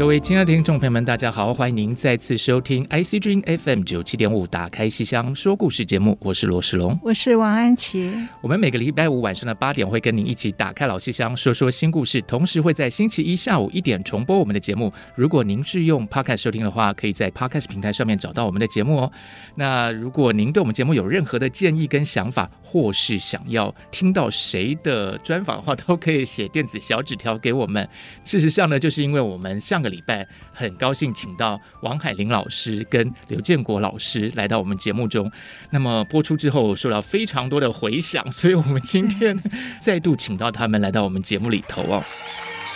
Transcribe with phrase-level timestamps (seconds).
[0.00, 8.10] 各位亲爱的听众朋友们，大家好，欢迎您再次收听 IC 之音 FM 九七点五，打开戏箱说故事节目，我是罗世龙，我是王安琪。
[8.40, 14.90] 我们每个礼拜五晚上的八点会跟您一起打开老戏箱，说说新故事，同时会在星期一下午一点重播我们的节目。
[15.14, 19.12] 如果您是用 Podcast 收听的话，可以在 Podcast 平台上面找到我们的节目哦。
[19.54, 27.86] 那如果您对我们节目有任何的建议跟想法，或是想要听到谁的专访的话，都可以写电子小纸条给我们。
[28.24, 35.30] 事实上呢，就是因为我们上个礼拜很高兴请到王海林老师跟刘建国老师来到我们节目中，
[35.70, 39.38] 那么播出之后受到非常多的回响，所以我们今天
[39.80, 42.02] 再度请到他们来到我们节目里头哦。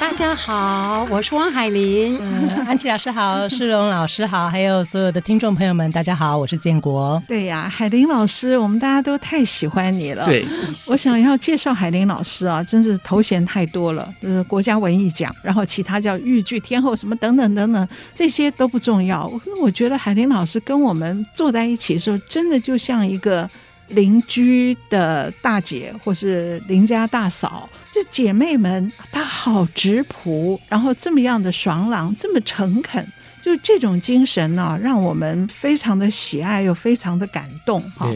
[0.05, 2.19] 大家好，我是汪海林。
[2.20, 7.20] 嗯，安琪老师好，世荣老师好，还有所有的听众朋友们，大家好，我是建国。
[7.27, 10.27] 对呀，海林老师，我们大家都太喜欢你了。
[10.27, 10.44] 对，
[10.88, 19.27] 我想要介绍海林老师啊，真是头衔太多了，呃，国家文艺奖，然后其他叫豫剧天后什么等等等等，这些都不重要。
[19.27, 23.48] 我我觉得海林老师跟我们坐在一起的时候，真的就像一个
[23.88, 27.68] 邻居的大姐，或是邻家大嫂。
[27.92, 33.06] 这姐妹们，她好直朴，然后这么样的爽朗，这么诚恳，
[33.40, 37.80] 就这种精神呢、啊，让我们非常的喜爱，又非常的感动。
[37.96, 38.11] 哈，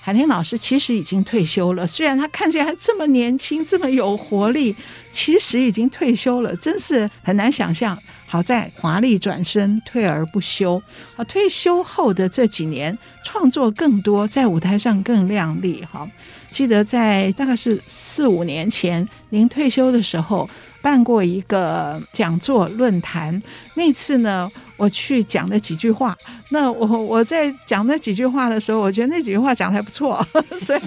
[0.00, 4.74] 海玲老师其实已经退休了，虽然她看起来这么年轻，这么有活力，
[5.12, 7.96] 其实已经退休了，真是很难想象。
[8.30, 10.80] 好在华丽转身，退而不休。
[11.16, 15.84] 啊，退休后的这几年，创作更多，在舞台上更亮丽。
[15.90, 16.08] 哈。
[16.48, 20.48] 记得在大概是四五年前，您退休的时候
[20.80, 23.42] 办过一个讲座论坛。
[23.74, 24.48] 那次呢，
[24.80, 26.16] 我去讲了几句话。
[26.48, 30.26] 那我我在讲那几句话的时候，我觉得那几句话讲的还不错，
[30.58, 30.80] 所以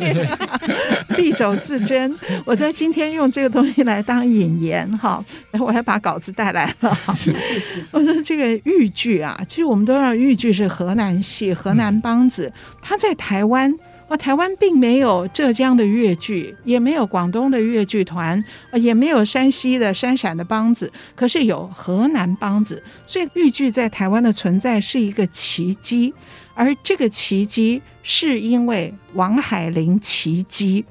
[1.15, 2.11] 敝帚自珍。
[2.43, 6.97] 我在今天用这个东西来当引言哈，然后我还把稿子带来了。
[7.93, 13.71] 我说这个豫剧啊，其实我们都知道豫剧是河南戏，河南梆子，它在台湾。
[14.18, 18.44] 台湾并没有浙江的越剧，也没有广东的越剧团，
[18.74, 26.14] 也没有山西的山陕的梆子，可是有河南梆子，所以豫剧在台湾的存在是一个奇迹，
[26.53, 30.85] 而这个奇迹是因为王海玲奇迹。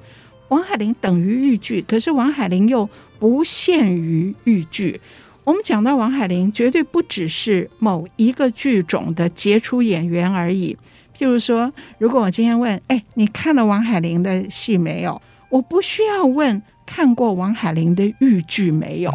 [0.49, 5.01] 王海玲等于豫剧，可是王海玲又不限于豫剧。
[5.45, 10.77] 我们讲到王海玲，绝对不只是某一个剧种的杰出演员而已。
[11.17, 15.21] 譬如说，如果我今天问，哎，你看了王海玲的戏没有？
[15.49, 19.13] 我不需要问看过王海玲的豫剧没有，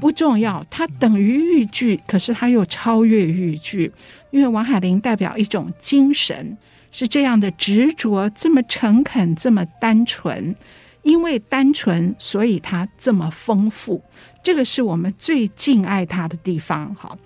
[0.00, 3.92] 不重要，它等于豫剧，可是它又超越豫剧，
[4.30, 6.56] 因为王海玲代表一种精神，
[6.90, 10.54] 是这样的执着，这么诚恳，这么单纯，
[11.02, 14.02] 因为单纯，所以它这么丰富，
[14.42, 17.18] 这个是我们最敬爱它的地方，好。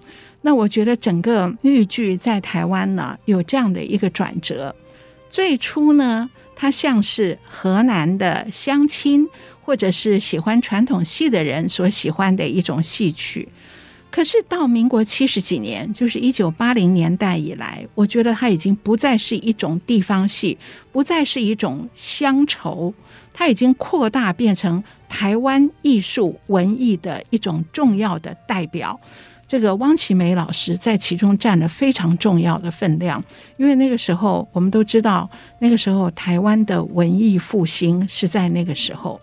[0.49, 4.75] 那我觉得整个豫剧在台湾呢，有这样的一个转折。
[5.29, 9.29] 最初呢，它像是河南的乡亲
[9.61, 13.47] 或者是喜欢传统戏的人所喜欢的一种戏曲。
[14.11, 20.57] 可是到民国七十几年，就是一九八零年代以来，我觉得它已经不再是一种地方戏，
[20.91, 22.95] 不再是一种乡愁，
[23.35, 28.99] 它已经扩大变成台湾艺术文艺的一种重要的代表。
[29.49, 33.25] 这个汪奇梅老师在其中占了非常重要的分量，
[33.57, 35.29] 因为那个时候我们都知道，
[35.59, 39.19] 那个时候台湾的文艺复兴是在那个时候。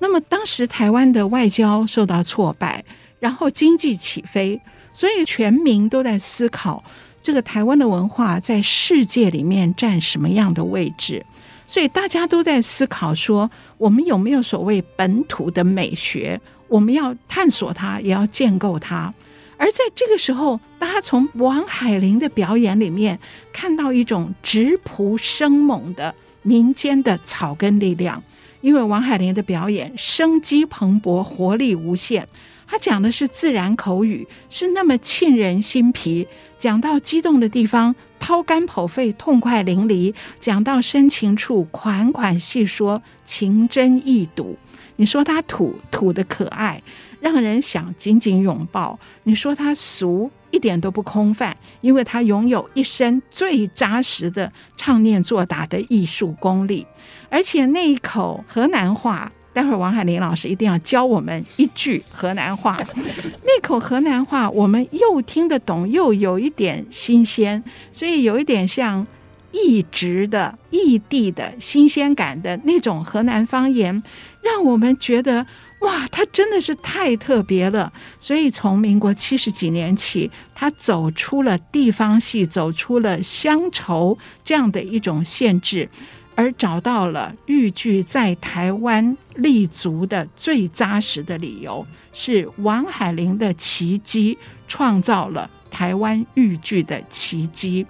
[0.00, 2.84] 那么当时台湾的外交受到挫败，
[3.20, 4.60] 然后经济起飞，
[4.92, 6.82] 所以全民都在思考
[7.22, 11.24] 这个台湾的文化在世界里面占什么样的位置。
[11.68, 16.40] 所以大家都在思考说，我们有没有所谓本土的美学？
[16.66, 19.12] 我们要探索它，也要建构它。
[19.58, 23.18] 而在这个时候，大家从王海玲的表演里面
[23.52, 28.22] 看到一种质朴生猛的民间的草根力量，
[28.60, 32.26] 因为王海玲的表演生机蓬勃，活力无限。
[32.70, 36.28] 他讲的是自然口语，是那么沁人心脾。
[36.58, 44.56] 讲到激动的地方，掏肝剖肺，痛快淋漓；讲到深情处，款款细说，情真意笃。
[44.96, 46.82] 你说他土，土的可爱，
[47.20, 56.86] 让人想紧紧拥抱；你说他俗，一点都不空泛，因为他拥有一身最扎实的唱念做打的艺术功力，
[57.28, 59.32] 而且那一口河南话。
[59.50, 62.78] 待会儿王海林老师一定要教我们一句河南话，
[63.42, 69.04] 那口河南话我们又听得懂，又有一点新鲜，所以有一点像
[69.50, 74.00] 异质的异地的新鲜感的那种河南方言，
[74.42, 75.44] 让我们觉得
[75.80, 77.92] 哇，他真的是太特别了。
[78.18, 85.88] 所以从民国七十几年起，他走出了地方戏，走出了乡愁这样的一种限制。
[86.34, 94.38] 而找到了豫剧在台湾立足的最扎实的理由，是王海玲的奇迹
[94.68, 97.84] 创造了台湾豫剧的奇迹。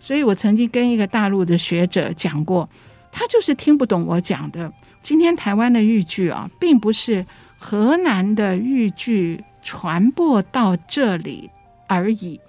[0.00, 2.68] 所以我曾经跟一个大陆的学者讲过，
[3.12, 4.72] 他就是听不懂我讲的。
[5.02, 7.26] 今天台湾的豫剧啊，并不是
[7.58, 11.50] 河南的豫剧传播到这里
[11.86, 12.40] 而已，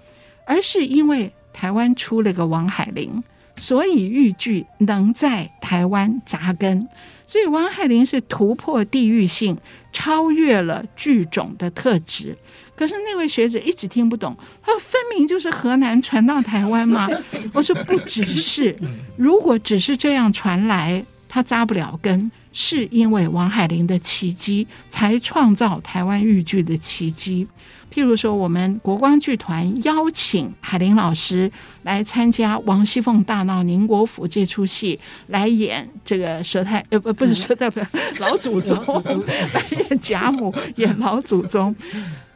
[0.46, 3.22] 而是因为台湾出了个王海玲。
[3.56, 6.88] 所以豫剧能在台湾扎根，
[7.24, 9.56] 所以王海玲是突破地域性，
[9.92, 12.36] 超越了剧种的特质。
[12.74, 17.08] 可是那位学者一直听不懂，他说分明就是河南传到台湾嘛。
[17.54, 18.76] 我说不只是，
[19.16, 22.28] 如果只是这样传来，他扎不了根。
[22.56, 27.46] 是因为王海玲的奇迹，才创造台湾豫剧的奇迹。
[27.92, 31.50] 譬如说，我们国光剧团邀请海玲老师
[31.82, 37.80] 来参加王熙凤大闹宁国府这出戏，来演这个佘太呃不不是佘太不
[38.18, 38.76] 老祖宗，
[39.52, 41.74] 来演贾母，演老祖宗。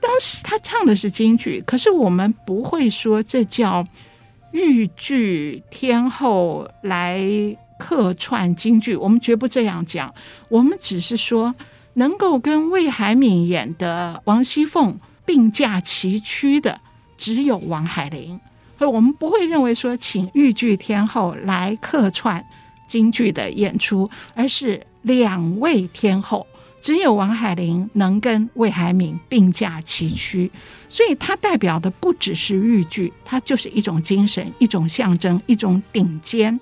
[0.01, 3.87] 当时他唱的是京剧，可是我们不会说这叫
[4.53, 7.57] 豫剧天后来。
[7.79, 10.13] 客串京剧，我们绝不这样讲。
[10.49, 11.55] 我们只是说，
[11.95, 16.81] 能够跟魏海敏演的王熙凤并驾齐驱的，
[17.17, 18.39] 只有王海玲。
[18.79, 22.45] 所以我们不会认为说，请豫剧天后来客串
[22.87, 26.47] 京剧的演出，而是两位天后，
[26.81, 30.51] 只有王海玲能跟魏海敏并驾齐驱。
[30.89, 36.59] 所以，它代表的不只是豫剧，它就是一种精神，一种象征，一种顶尖。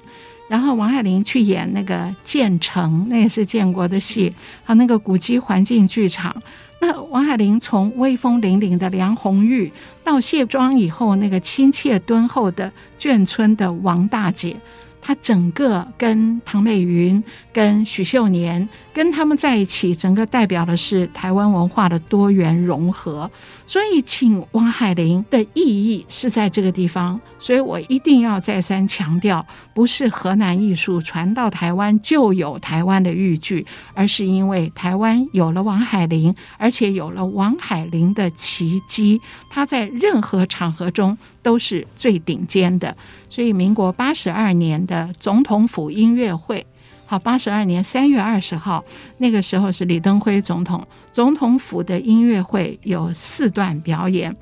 [0.49, 4.33] 然后王海玲去演那个《建成》，那也是建国的戏，
[4.63, 6.35] 还有那个古迹环境剧场。
[6.81, 9.73] 那王海玲从威风凛凛的梁红玉，
[10.05, 14.57] 到卸妆以后那个亲切敦厚的眷村的王大姐。
[15.01, 17.23] 她整个跟唐美云、
[17.53, 23.31] 跟许秀年跟他们在一起，整个代表的是台湾文化的多元融合。
[23.67, 27.21] 所以，请王海玲的意义是在这个地方。
[27.39, 29.45] 所以我一定要再三强调，
[29.75, 39.21] 不是河南艺术传到台湾就有台湾的豫剧，而是因为台湾有了王海玲，而且有了王海玲的奇迹，
[39.51, 42.97] 他在任何场合中都是最顶尖的。
[43.29, 46.65] 所以，民国八十二年的总统府音乐会，
[47.09, 48.85] 好，八十二年三月二十号，
[49.19, 54.35] 那个时候是李登辉总统，总统府的音乐会有四段表演：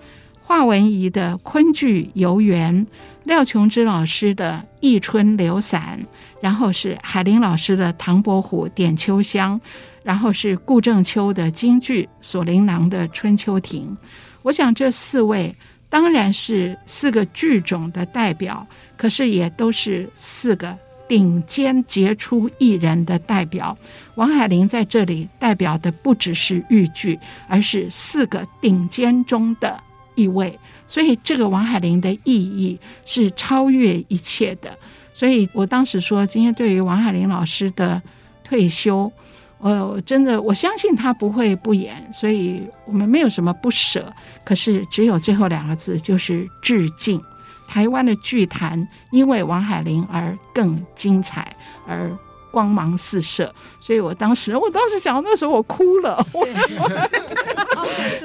[0.43, 2.87] 华文怡的昆剧《游园》，
[3.25, 6.01] 廖琼枝老师的《忆春流散》，
[6.41, 9.61] 然后是海玲老师的《唐伯虎点秋香》，
[10.03, 13.95] 然后是顾正秋的京剧《锁麟囊》的《春秋亭》。
[14.43, 15.55] 我想这四位。
[15.91, 20.77] 当然是四个剧种的代表，可是也都是四个
[21.09, 23.77] 顶尖杰出艺人的代表。
[24.15, 27.19] 王海玲在这里代表的不只是豫剧，
[27.49, 29.81] 而是四个顶尖中的
[30.15, 30.59] 一位。
[30.87, 34.77] 所以，这个王海玲的意义是超越一切的。
[35.13, 38.03] 所以我当时说，今天对于王海玲老师的
[38.43, 39.11] 退休。
[39.59, 44.13] 我真的我相信他不会不演，所以我们没有什么不舍。
[44.45, 47.19] 可是只有最后两个字，就是致敬。
[47.67, 51.57] 台湾的剧坛因为王海玲而更精彩，
[51.87, 52.11] 而
[52.51, 53.53] 光芒四射。
[53.81, 56.25] 所以我当时，我当时讲那时候我哭了，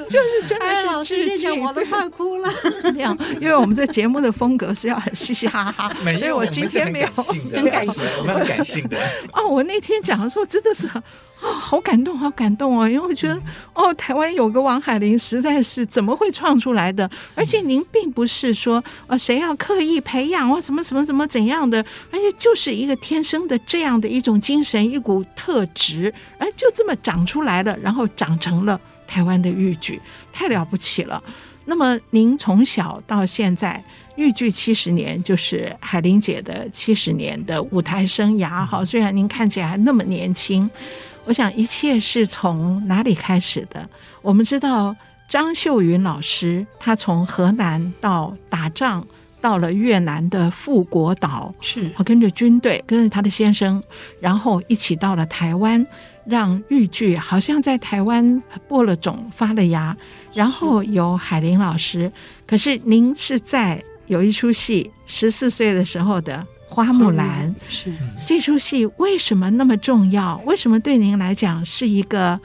[0.08, 2.48] 就是真的是老师之前我都快哭了。
[2.82, 8.96] 这样，因为我们这节目的风格是要很嘻嘻哈哈，所以我今天没有很感性的，我们很感性的。
[9.32, 10.88] 哦，我那天讲的时候真的是。
[11.42, 12.88] 哦，好感动，好感动哦！
[12.88, 13.40] 因为我觉得，
[13.72, 17.10] 哦，台湾有个王海玲，实在是怎么会创出来的？
[17.34, 29.98] 而且您并不是说，呃，谁要刻意培养或什么什么什么怎样的，而且就是一个天生的这样的一种精神，一股特质，哎，就这么长出来了，然后长成了台湾的豫剧，
[30.32, 31.22] 太了不起了。
[31.64, 33.82] 那么您从小到现在。
[34.16, 38.66] 豫剧七十年，就是海玲姐的七十年的舞台生涯。
[38.66, 40.68] 哈，虽然您看起来还那么年轻，
[41.30, 43.88] 我想一切是从哪里开始的？
[44.20, 44.96] 我们知道
[45.28, 49.06] 张秀云老师，他从河南到打仗，
[49.40, 53.80] 到了越南的富国岛，是跟着军队，跟着他的先生，
[54.18, 55.86] 然后一起到了台湾，
[56.24, 59.96] 让豫剧好像在台湾播了种、发了芽。
[60.34, 62.10] 然后有海林老师，
[62.44, 63.80] 可是您是在。
[64.06, 67.92] 有一出戏，十四岁的时候的《花木兰》是
[68.24, 70.40] 这出戏为什么那么重要？
[70.46, 72.38] 为什么对您来讲是一个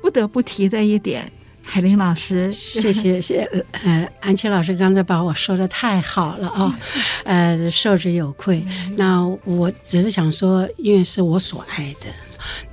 [0.00, 1.30] 不得不提的一点？
[1.66, 3.48] 海林老师，谢谢谢，
[3.84, 6.78] 呃，安琪老师刚才把我说的太好了啊，
[7.24, 8.64] 呃，受之有愧。
[8.96, 12.06] 那我只是想说，因为是我所爱的。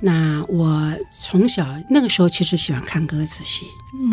[0.00, 3.66] 那我从小那个时候其实喜欢看歌仔戏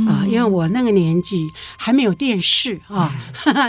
[0.07, 1.47] 啊，因为我那个年纪
[1.77, 3.15] 还没有电视啊，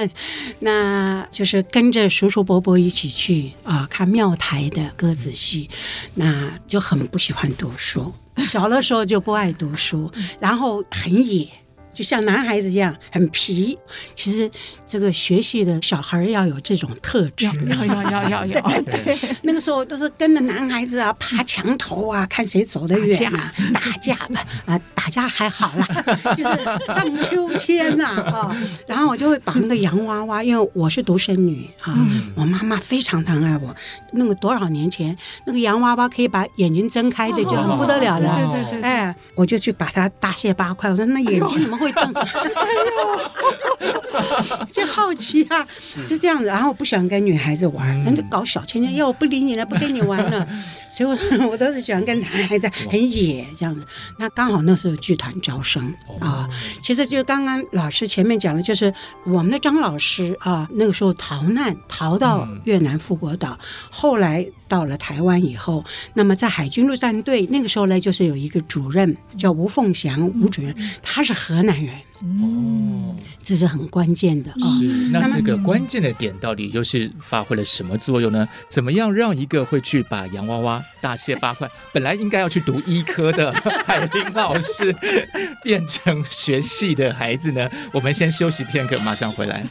[0.61, 5.69] 那就是跟着叔叔伯伯一起去啊看庙台的歌仔戏，
[6.15, 8.13] 那就很不喜欢读书，
[8.47, 11.49] 小的时候就不爱读书，然后很野。
[11.93, 13.77] 就像男孩子一样很皮，
[14.15, 14.51] 其实
[14.87, 18.63] 这个学习的小孩要有这种特质，要要要要要。
[18.83, 25.87] 对，那个时候都是跟着男孩子啊，爬墙头啊，看谁走得远啊，打架吧啊，打架还好啦，
[26.37, 28.57] 就是荡秋千呐啊。
[28.87, 32.07] 然后我就会把那个洋娃娃，因为我是独生女啊，
[32.37, 33.75] 我妈妈非常疼爱我。
[34.13, 38.37] 那个多少年前，那个洋娃娃可以把眼睛睁开的，就很不得了了。
[38.37, 38.83] 对对对。
[38.83, 41.81] 哎，我就去把它大卸八块，我说那眼睛怎么？
[41.81, 42.13] 会动，
[44.71, 45.67] 就好奇啊，
[46.07, 46.47] 就这样子。
[46.47, 50.47] 然后不喜欢跟女孩子玩，那就搞小圈圈，要我不理你了，不跟你玩了。
[50.91, 53.87] 所以我我都是喜欢跟男孩子很野这样子。
[54.19, 56.49] 那刚好那时候剧团招生啊，
[56.83, 58.93] 其实就刚刚老师前面讲的，就是
[59.25, 63.57] 我们的张老师啊，那个时候逃难逃到越南富国岛，
[63.89, 71.95] 后来到了台湾以后，那么在海军陆战队那个时候呢，就是有一个主任叫吴凤祥吴主任，他是河南人。
[72.23, 74.69] 哦，这是很关键的啊！
[74.79, 78.47] 是，那这个关键的点到底又是发挥了什么作用呢？
[78.69, 83.50] 怎么样让一个会去把洋娃娃大卸八块， 本来应该要去读医科的
[83.87, 84.95] 海林老师，
[85.65, 87.71] 变成学戏的孩子呢？
[87.93, 89.67] 我们先休息片刻，马上回来。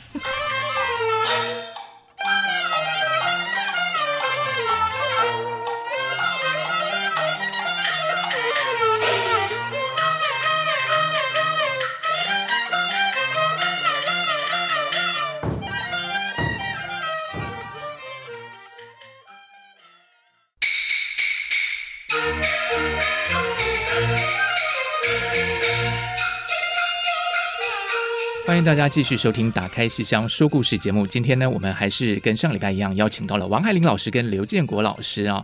[28.69, 31.07] 大家继续收听《打开戏箱说故事》节目。
[31.07, 35.43] 今天呢，我们还是跟上礼拜一样，邀请到了王海林老师跟刘建国老师啊。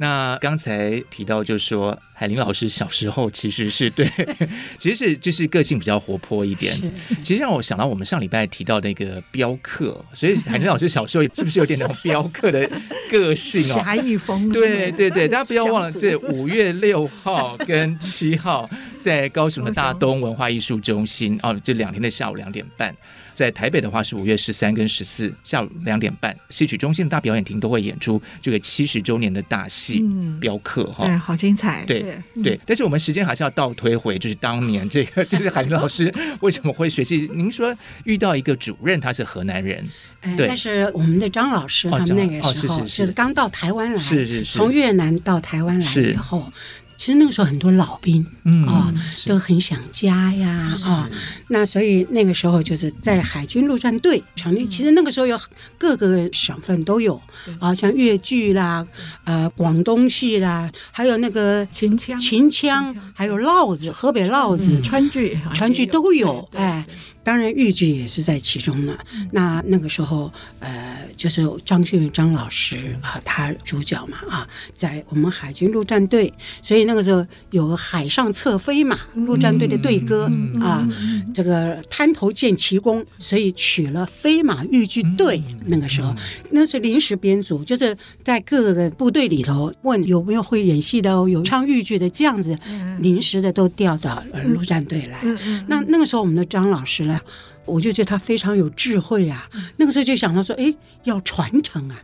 [0.00, 1.96] 那刚才提到，就是说。
[2.12, 4.06] 海林老师小时候其实是对，
[4.78, 6.78] 其实是就是个性比较活泼一点。
[7.22, 12.70] 其实让我想到我们上礼拜提到那个镖客，所以海林老师小时候是不是有点那种镖客的
[13.10, 13.80] 个性 哦？
[13.82, 14.50] 侠义风。
[14.50, 18.68] 对对对，大家不要忘了， 对，五月六号跟七号
[19.00, 22.94] 在高雄的大东文化艺术中心哦，这两天的下午两点半。
[23.40, 30.02] 在台北的话是五月十三跟十四下午两点半，戏曲中心的大表演厅都会演出这个七十周年的大戏
[30.38, 31.82] 《镖客》哈，对，好精彩。
[31.86, 37.30] 对对，对，但是我们时间还是要倒推回，就是当年这个就是海玲老师为什么会学戏？
[37.32, 39.88] 您说遇到一个主任，他是河南人，
[40.36, 46.52] 对，但是我们的张老师他们那个时候是刚到台湾来，是是是，从越南到台湾来以后。
[47.00, 48.92] 其实那个时候很多老兵，嗯啊，
[49.24, 50.50] 都很想家呀
[50.84, 51.08] 啊，
[51.48, 54.68] 那所以那个时候就是在海军陆战队成立。
[54.68, 55.40] 其实那个时候有
[55.78, 57.18] 各个省份都有
[57.58, 58.86] 啊，像越剧啦，
[59.24, 66.46] 呃，广东戏啦，还有那个秦腔、秦腔，还有烙子，河北烙子、川剧、川剧都有。
[66.52, 66.86] 哎，
[67.22, 68.96] 当然豫剧也是在其中呢。
[69.32, 80.86] 那那个时候，呃，就是张秀云张老师啊，他主角嘛啊，在我们海军陆战队，所以那个时候有海上侧飞马陆战队的队歌啊，
[81.34, 85.42] 这个滩头见奇功，所以取了飞马豫剧队。
[85.66, 86.14] 那个时候，
[86.50, 92.58] 那是临时编组，就是在各个部队里头问有没有会演戏的，有唱豫剧的，这样子
[92.98, 95.20] 临时的都调到陆战队来。
[95.68, 97.20] 那那个时候，我们的张老师呢，
[97.64, 99.48] 我就觉得他非常有智慧啊。
[99.76, 100.74] 那个时候就想到说，哎，
[101.04, 101.96] 要传承啊，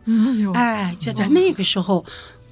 [0.53, 2.05] 哎，就在那个时候。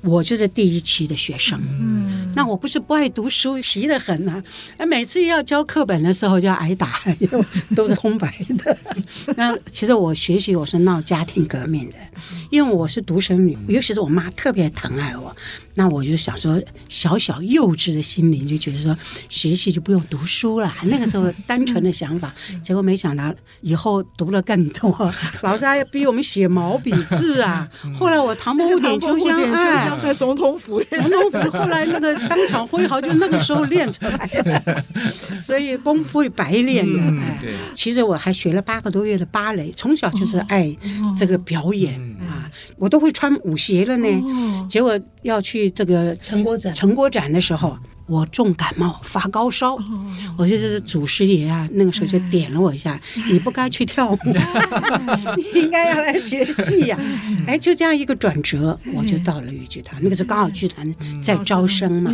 [0.05, 4.41] 我就是第一期的学生，嗯，那我不是不爱读书，皮得很呐，
[4.77, 7.43] 啊，每次要教课本的时候就要挨打，因为
[7.75, 8.77] 都是空白的。
[9.35, 11.95] 那其实我学习我是闹家庭革命的，
[12.51, 15.35] 因为我是独生女，尤其是我妈特别疼爱我。
[15.77, 18.95] 那我就想说，小小幼稚的心灵就觉得说，
[19.27, 20.73] 学习就不用读书了。
[20.83, 22.33] 那个时候单纯的想法，
[22.63, 27.69] 结果没想到以后读了更多， 老师还要逼我们写毛笔字啊。
[27.97, 34.83] 后来我唐伯虎点秋香，哎，在总统府， 总统府后来那个当场挥毫，就那个时候练出来的，
[35.37, 36.99] 所以功不会白练的。
[37.21, 40.75] 哎，其实我还学了八个多月的芭蕾，从小就是爱
[41.17, 44.67] 这个表演啊，我都会穿舞鞋了呢。
[44.69, 45.65] 结果要去。
[45.75, 49.77] 这个成果展，成果展的时候，我重感冒发高烧，
[50.37, 52.99] 我就是祖师爷啊，那个时候就点了我一下，
[53.31, 54.17] 你不该去跳舞，
[55.37, 56.97] 你应该要来学戏呀。
[57.47, 59.99] 哎，就这样一个转折，我就到了豫剧团。
[60.03, 62.11] 那个时候刚好剧团在招生嘛，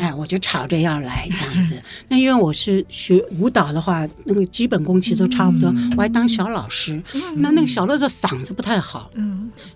[0.00, 1.80] 哎，我就吵着要来这样子。
[2.08, 7.00] 那因为我是学舞蹈的话，那个基本功其实都差不多，我还当小老师。
[7.36, 9.10] 那那个小的时候嗓子不太好，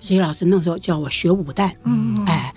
[0.00, 1.70] 所以老师那时候叫我学武旦，
[2.26, 2.52] 哎。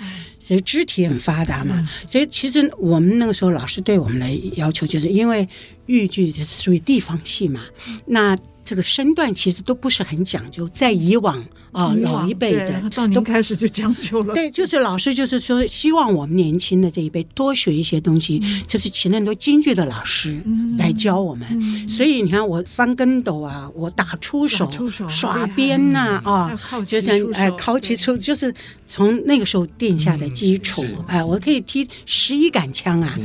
[0.46, 5.48] 所以肢体很发达嘛，所以其实我们那个时候老师对我们的要求，就是因为
[5.88, 7.62] 豫剧是属于地方戏嘛，
[8.06, 8.38] 那。
[8.66, 11.38] 这个身段其实都不是很讲究，在以往
[11.72, 12.82] 啊，老一辈的
[13.14, 14.34] 都开始就讲究了。
[14.34, 20.42] 对，就是老师就是说，希望我们年轻的这一辈多学一些东西，就是请很多京剧的老师
[20.80, 21.88] 来教我们。
[21.88, 24.68] 所以你看，我翻跟斗啊，我打出手、
[25.08, 26.52] 耍鞭呐啊，
[26.88, 28.52] 就像哎，考起出，就是
[28.88, 30.84] 从那个时候定下的基础。
[31.06, 33.16] 哎，我可以踢十一杆枪啊，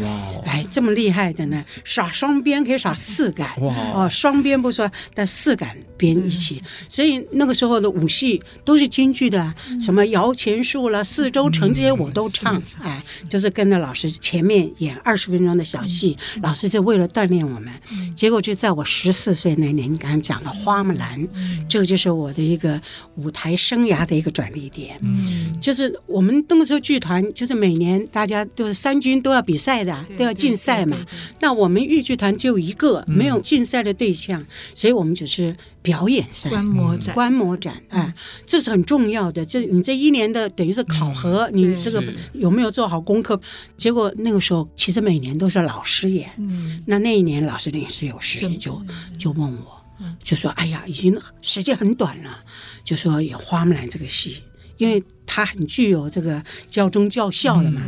[0.45, 3.49] 哎，这么厉害的呢，耍双鞭可以耍四杆，
[3.95, 5.30] 哦，双鞭不说，但。
[5.31, 17.71] 四杆编一起，所以那个时候的武戏都是京剧的，什么摇钱树了、四周城这些我都唱，哎，就是跟着老师前面演二十分钟的小戏，老师就为了锻炼我们。
[18.17, 21.29] 结果就在我十四岁那年，你刚刚讲的花木兰，
[21.69, 22.81] 这个就是我的一个
[23.15, 24.99] 舞台生涯的一个转捩点。
[25.03, 30.97] 嗯，就是我们那个时候剧团，就是每年大家都是三军都要比赛的，都要竞赛嘛。
[31.39, 35.11] 那我们豫剧团就一个没有竞赛的对象，所以我们。
[35.21, 38.15] 只是表演赛、观摩展、观摩展，哎，
[38.47, 39.45] 这是很重要的。
[39.45, 42.03] 就你这一年的等于是考核，你这个
[42.33, 43.39] 有没有做好功课？
[43.77, 46.31] 结果那个时候，其实每年都是老师演。
[46.39, 48.83] 嗯，那那一年老师临时有事，就
[49.19, 49.85] 就问我，
[50.25, 52.41] 就说：“哎呀，已经时间很短了，
[52.83, 54.43] 就说演花木兰这个戏，
[54.79, 57.83] 因为他很具有这个教中教校的嘛。”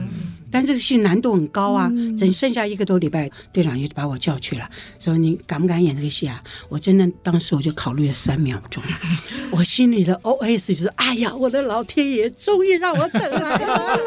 [0.52, 4.68] 但这个戏难度很高啊，只剩下一个多礼拜，队长就把我叫去了，
[5.00, 6.40] 说你敢不敢演这个戏啊？
[6.68, 8.82] 我真的当时我就考虑了三秒钟，
[9.50, 13.98] 我心里的 OS 就是：哎呀，我的老天爷，终于让我等来了，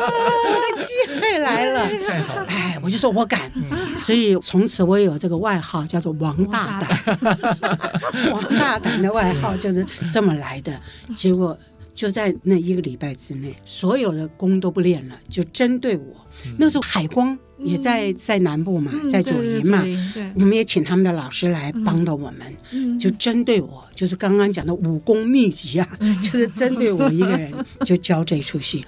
[0.45, 2.45] 我的机会来了。
[2.47, 3.51] 哎，我就说我敢，
[3.97, 7.39] 所以从此我也有这个外号叫做王大胆，
[8.31, 10.79] 王大胆的外号就是这么来的。
[11.15, 11.58] 结果。
[11.95, 16.24] 就在那一个礼拜之内，所有的功都不练了，就针对我。
[16.45, 19.84] 嗯、那时候海光也在在南部嘛，嗯、在左营嘛，
[20.36, 27.53] 我们也请他们的老师来帮到我们，嗯、就针对我，就是刚刚讲的武功秘籍啊，嗯、就是针对我一个人
[27.86, 28.86] 就教这出戏。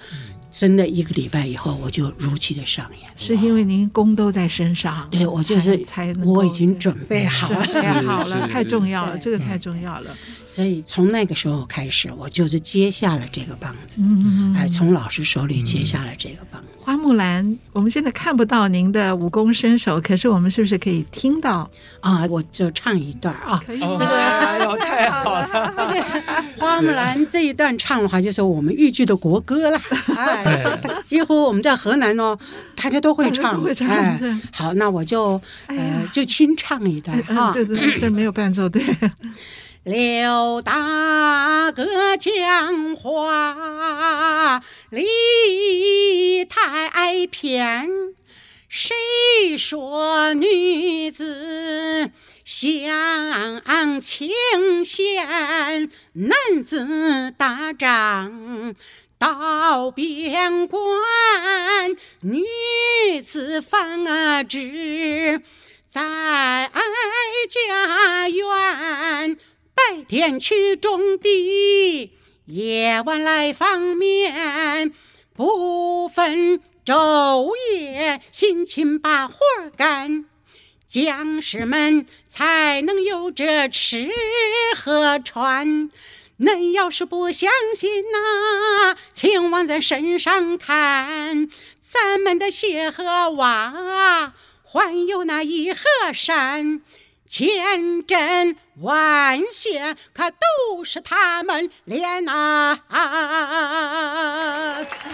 [0.58, 3.08] 真的一个礼拜以后，我就如期的上演。
[3.16, 10.10] 是因为您功都在身上，对，我就是才，我已经准备好了，准备好了，太重要了，这个太重要了。
[10.44, 16.68] 所以从那个时候开始，我就是接下了这个棒子，嗯，哎，从老师手里接下了这个棒子。
[16.80, 21.70] 花木兰，我们现在看不到您的武功身手，可是我们是不是可以听到？
[22.00, 22.26] 啊？
[22.28, 26.04] 我就唱一段啊，可以，这个 太好了，这个
[26.58, 29.78] 花木兰这一段唱的话，就是我们豫剧的国歌了，
[30.16, 30.47] 哎，
[31.02, 32.38] 几乎我们在河南哦，
[32.76, 34.18] 大家都会唱，哎，
[34.52, 38.82] 好，那我就呃就清唱一段哈，对对对，没有伴奏，对。
[39.84, 47.88] 刘大哥讲话，理太偏。
[48.68, 52.10] 谁说女子
[52.44, 54.28] 向前
[54.84, 58.74] 线，男子打仗
[59.18, 60.80] 到边关，
[62.22, 64.04] 女子纺
[64.46, 65.42] 织
[65.86, 66.70] 在
[67.48, 69.36] 家园，
[69.74, 72.12] 白天去种地，
[72.46, 74.92] 夜晚来纺棉，
[75.34, 79.36] 不分昼夜，辛勤把活
[79.76, 80.26] 干。
[80.86, 84.10] 将士们才能有着吃
[84.74, 85.90] 和穿。
[86.40, 91.48] 恁要是不相信呐，请往咱身上看，
[91.82, 94.32] 咱们的鞋和袜，
[94.64, 95.80] 还有那一和
[96.14, 96.80] 衫。
[97.28, 102.78] 千针万线，可都是他们连呐！
[102.88, 102.98] 哎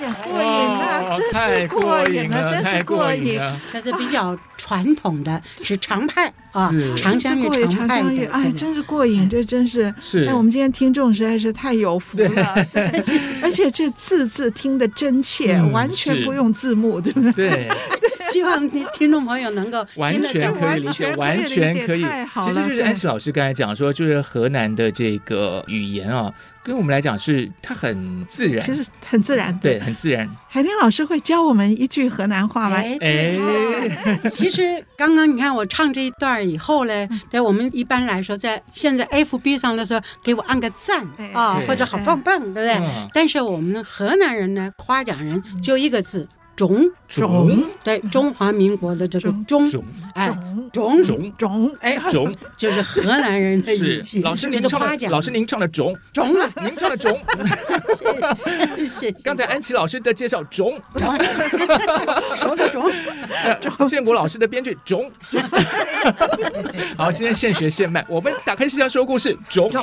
[0.00, 1.18] 呀，过瘾啊！
[1.18, 2.50] 真是过瘾啊！
[2.50, 3.40] 真是过瘾。
[3.72, 8.30] 这是比较传统的，是常派啊，长香玉常派的。
[8.30, 9.92] 哎，真是过瘾，这真是。
[10.00, 10.26] 是。
[10.26, 12.54] 哎，我们今天听众实在是太有福了，
[13.42, 17.50] 而且这字字听得真切，完全不用字幕，对不对？
[17.50, 17.68] 对。
[18.34, 22.04] 希望听听众朋友能够完全可以理解，完全可以。
[22.42, 30.28] 其实就是安琪老师刚才讲说，就是河南的这个语言啊，跟我们来讲是它很自然，其实很自然，对，很自然。
[30.48, 32.76] 海天老师会教我们一句河南话吗？
[32.78, 33.38] 哎，
[34.28, 42.76] 其实刚刚你看我唱这一段以后呢，对我们一般来说，在现在 FB 上的时候，给我按个赞啊，或者好棒棒，对不对？
[43.12, 46.28] 但是我们河南人呢，夸奖人就一个字。
[46.56, 49.64] 中中对中华民国的这个中。
[50.14, 50.36] 哎
[50.72, 54.22] 中中中哎中 就是河南人的语气。
[54.22, 57.16] 老师您唱的，老师 您唱的中中了，您唱的中。
[58.76, 59.12] 谢谢。
[59.22, 61.18] 刚才安琪老师的介绍中中，
[62.36, 62.90] 说的中。
[63.88, 65.08] 建国老师的编剧中。
[66.98, 69.82] 好，今天现学现卖，我们打开戏箱说故事中中。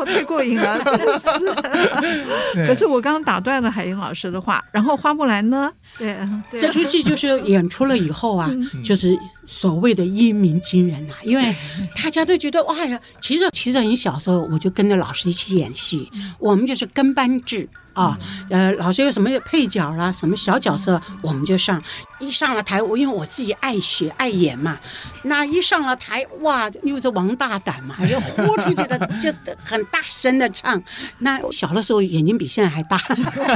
[0.00, 2.66] 哦，太过瘾了， 真是。
[2.66, 5.72] 可是我刚刚打断了海英老师的话，然后花木兰呢？
[5.98, 6.16] 对，
[6.50, 11.54] 对这出戏就是演出了以后啊，嗯、就是所谓的一鸣惊人呐、啊，因为
[12.02, 17.68] 大家都觉得哇呀，其实其实你小时候我就跟着老师一起演戏，我们就是跟班制。
[17.96, 18.16] 啊，
[18.50, 21.82] 呃，老师有什么配角啦，什么小角色，我们就上。
[22.18, 24.78] 一上了台，我因为我自己爱学爱演嘛，
[25.24, 29.30] 那一上了台，哇，又是王大胆嘛，就豁出去的， 就
[29.62, 30.82] 很大声的唱。
[31.18, 32.96] 那小的时候眼睛比现在还大，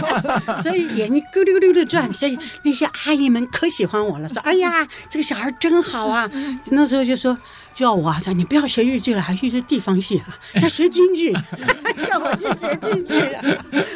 [0.62, 6.30] 所以眼睛咕溜溜的转，所以那些阿姨们可喜欢我了，说：“哎呀，这个小孩真好啊！”
[6.70, 7.36] 那时候就说。
[7.80, 11.32] 叫我说你不要学豫剧了，还学这地方戏啊， 在学京剧，
[12.06, 13.42] 叫我去学京剧啊。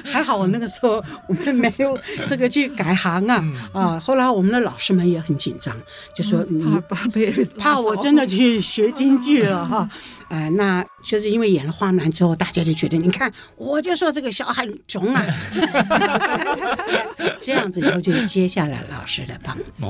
[0.06, 3.44] 还好我那个时候我们没有这个去改行啊
[3.74, 4.00] 啊！
[4.00, 5.76] 后来我们的老师们也很紧张，
[6.16, 6.64] 就说你
[7.58, 9.86] 怕我真的去学京剧了哈。
[10.28, 15.26] 哎，那就是因为演了花木兰之后，大家就觉得你看，我就说这个小孩穷啊，
[17.40, 19.84] 这样子以后就接下来老师的棒子，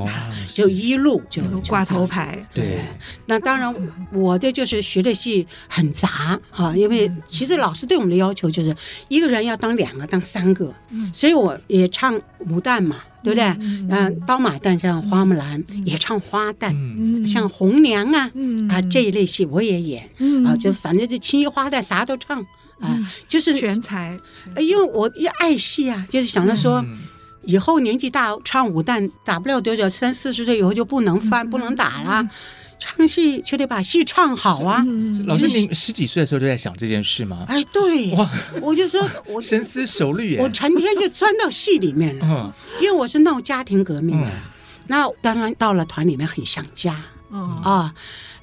[0.53, 2.37] 就一路就挂头牌。
[2.53, 2.79] 对，
[3.25, 3.75] 那当然。
[4.11, 8.73] 我的就是学的戏很杂啊，因为其实老师对我们的要求就是
[9.09, 10.73] 一个人要当两个，当三个，
[11.13, 13.43] 所以我也唱武旦嘛，对不对？
[13.89, 18.31] 嗯，刀马旦像花木兰，也唱花旦，像红娘啊
[18.69, 20.07] 啊这一类戏我也演
[20.45, 22.39] 啊，就反正就青衣花旦啥都唱
[22.79, 24.17] 啊，就是全才。
[24.57, 26.85] 因为我也爱戏啊，就是想着说
[27.45, 32.29] 以后年纪大唱武旦打不了多久，三四十岁以后就不能翻不能打了。
[32.77, 34.83] 唱戏就得把戏唱好啊！
[35.25, 37.45] 老师，您十几岁的时候就在想这件事吗？
[37.47, 38.29] 哎，对，哇，
[38.61, 44.31] 我就说我深思熟虑，我成天就钻到戏里面了，因为我是闹家庭革命的，
[44.87, 46.93] 那当然到了团里面很想家。
[47.63, 47.93] 啊。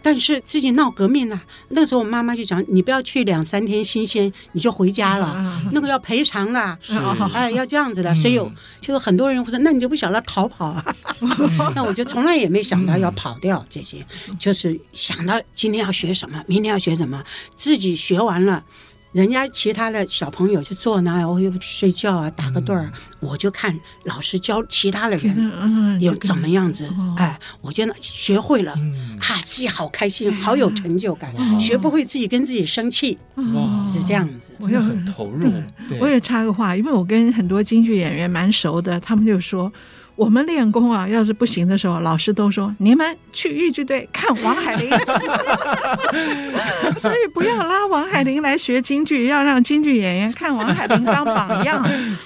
[0.03, 6.99] 但是自己闹革命了、啊，那时候我妈妈就讲，你不要去两三天新鲜，你就回家了，嗯、那个要赔偿的，是
[7.33, 8.15] 哎，要这样子的。
[8.17, 10.97] 所以有就很多人会说，那你就不晓得逃跑啊？
[11.21, 11.29] 嗯、
[11.75, 17.23] 那我就从来也没想到要跑掉这些，嗯、就是想到今天要学什么，明天要学什么，
[17.55, 18.65] 自己学完了。
[19.13, 31.33] 人家其他的小朋友就坐那，我又睡觉啊，打个盹儿，我就看老师教其他的人有怎么样子，哎，我觉得学会了，啊，自己好开心，好有成就感。
[31.61, 33.19] 学不会自己跟自己生气，
[33.93, 34.57] 是这样子。
[34.61, 35.53] 我也很投入。
[36.01, 39.71] 我也插个话，因为我跟很多京剧演员蛮熟的，他们就说。
[40.17, 44.91] 我们练功啊，要是不行的时候，老师都说你们去豫剧队看王海玲，
[46.99, 51.83] 所以不要拉王海玲来学京剧，要让京剧演员看王海玲当榜样。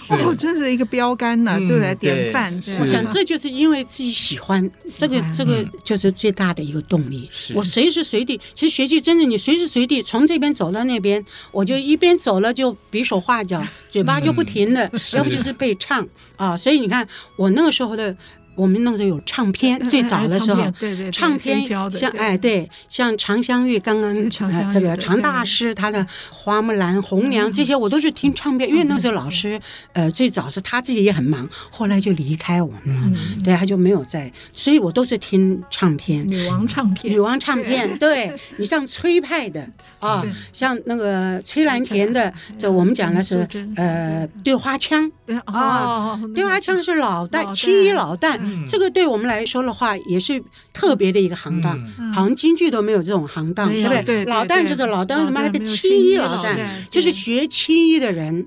[0.09, 1.94] 哦，真是一个标杆呐，对不对？
[1.94, 2.53] 典范。
[2.81, 4.68] 我想这就是因为自己喜欢
[4.99, 7.31] 这个，这个就是最大的一个动力。
[7.55, 16.57] 我随时随地，其实学习真的，你随时随地从这边走到那边，我就一边走了就比手画脚，嘴巴就不停的，要不就是背唱啊。
[16.57, 18.16] 所以你看，我那个时候的。
[18.56, 20.64] 我们那时候有唱片，最早的时候，
[21.12, 21.60] 唱片
[21.90, 24.16] 像哎对，像常香玉刚刚
[24.48, 29.60] 呃这个常大师他的花木兰、红娘这些，我都是听唱片，因为那时候老师
[29.92, 36.26] 呃最早是他自己也很忙，后来就离开我们了，对，他就没有在，所以我都是听唱片。
[36.26, 38.32] 女王唱片，女王唱片，对。
[38.56, 45.12] 你像崔派的 啊，像那个崔兰田的，这我们讲的是呃对花腔
[45.44, 48.38] 啊，对阿强是老旦，七一老旦。
[48.68, 51.78] 这个对我们来说的话，也是特别的一个行当，
[52.12, 54.24] 好像京剧都没有这种行当，对不对？
[54.26, 56.56] 老旦就是老旦，什么那个七一老旦，
[56.90, 58.46] 就是学七一的人，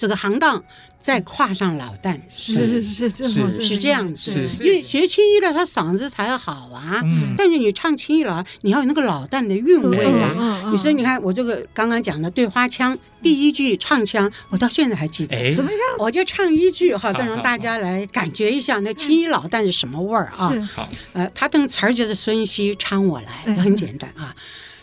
[0.00, 0.64] 这个行当
[0.98, 3.76] 再跨上老旦，是是是是是。
[3.76, 7.02] 这样子，因为学青衣的他嗓子才好啊，
[7.36, 10.70] 但是你唱青衣老，你要有那个老旦的韵味啊。
[10.72, 12.98] 你说你看我这个刚刚讲的对花腔。
[13.22, 15.54] 第一句唱腔，我到现在还记得。
[15.54, 15.80] 怎么样？
[15.98, 20.50] 我就唱一句哈，再让大家来感觉一下那青衣老旦是什么味儿啊？
[20.74, 24.34] 好，呃，他这个词儿就是孙熙唱我来，很简单啊。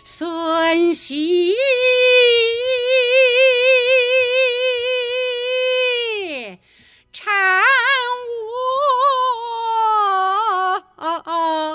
[0.04, 1.52] 孙熙
[7.12, 7.30] 缠
[10.96, 11.67] 我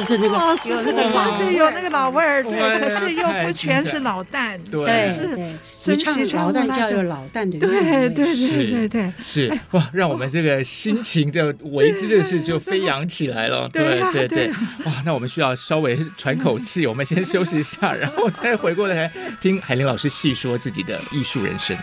[0.00, 14.48] 就是那个有那个老，就有那个老味儿，对，可是又不全是老旦，对，是孙熙掺老旦就要有老旦的，对对对对对，是哇，让我们这个心情就为之的事就飞扬起来了，对对对，
[14.84, 21.76] 哇，那我们需要稍微喘口气，我们先休息一下，然后再回过来听海玲老师细说自己的艺术人生。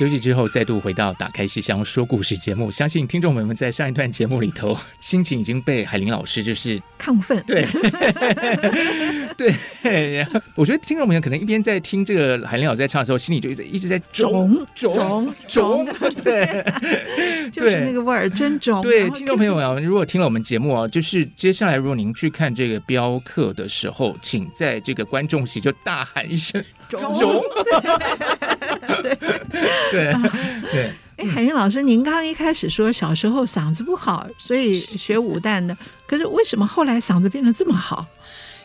[0.00, 2.70] 休息之后，再度回到《打开戏箱说故事》节目。
[2.70, 7.38] 相信听众朋友们在上一段节目里头，心情已经被海林老师就是亢奋。
[7.46, 7.66] 对，
[9.36, 10.16] 对。
[10.16, 15.86] 然后我觉得听众朋友可能一边在听这个海林老师在唱的时候，心里就一直一直在肿肿肿。
[16.24, 16.64] 对，
[17.52, 18.80] 就是那个味儿真肿。
[18.80, 26.64] 对，听众朋友们，如果听了我们节目啊，就是接下来如果您去看这个标课的时候，请在这个观众席就大喊一声。
[26.88, 27.44] 肿，
[29.02, 29.14] 对
[29.92, 30.14] 对
[30.72, 30.92] 对。
[31.16, 35.76] 哎，海英老师，您刚刚一开始说小时候嗓子不好，所以学武旦的，
[36.06, 38.06] 可是为什么后来嗓子变得这么好？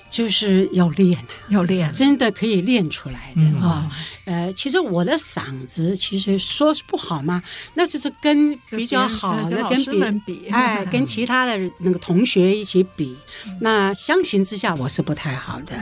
[0.10, 1.18] 就是要练，
[1.50, 3.89] 要练，真的可以练出来的啊。
[4.26, 7.44] 呃，其实我的嗓子其实说是不好嘛，
[7.76, 13.15] 那就是跟比较好的跟别比，哎，跟其他的那个同学一起比，
[13.62, 15.74] 那相形之下我是不太好的。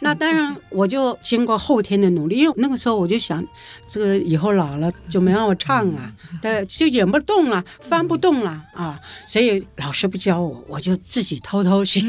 [0.00, 3.44] 那当然，我就经过后天的努力，因为那个时候我就想，
[3.86, 12.00] 这个以后老了就没让我唱了，对，就演不动了，翻不动了啊，所以老师不教我，我就自己偷偷学，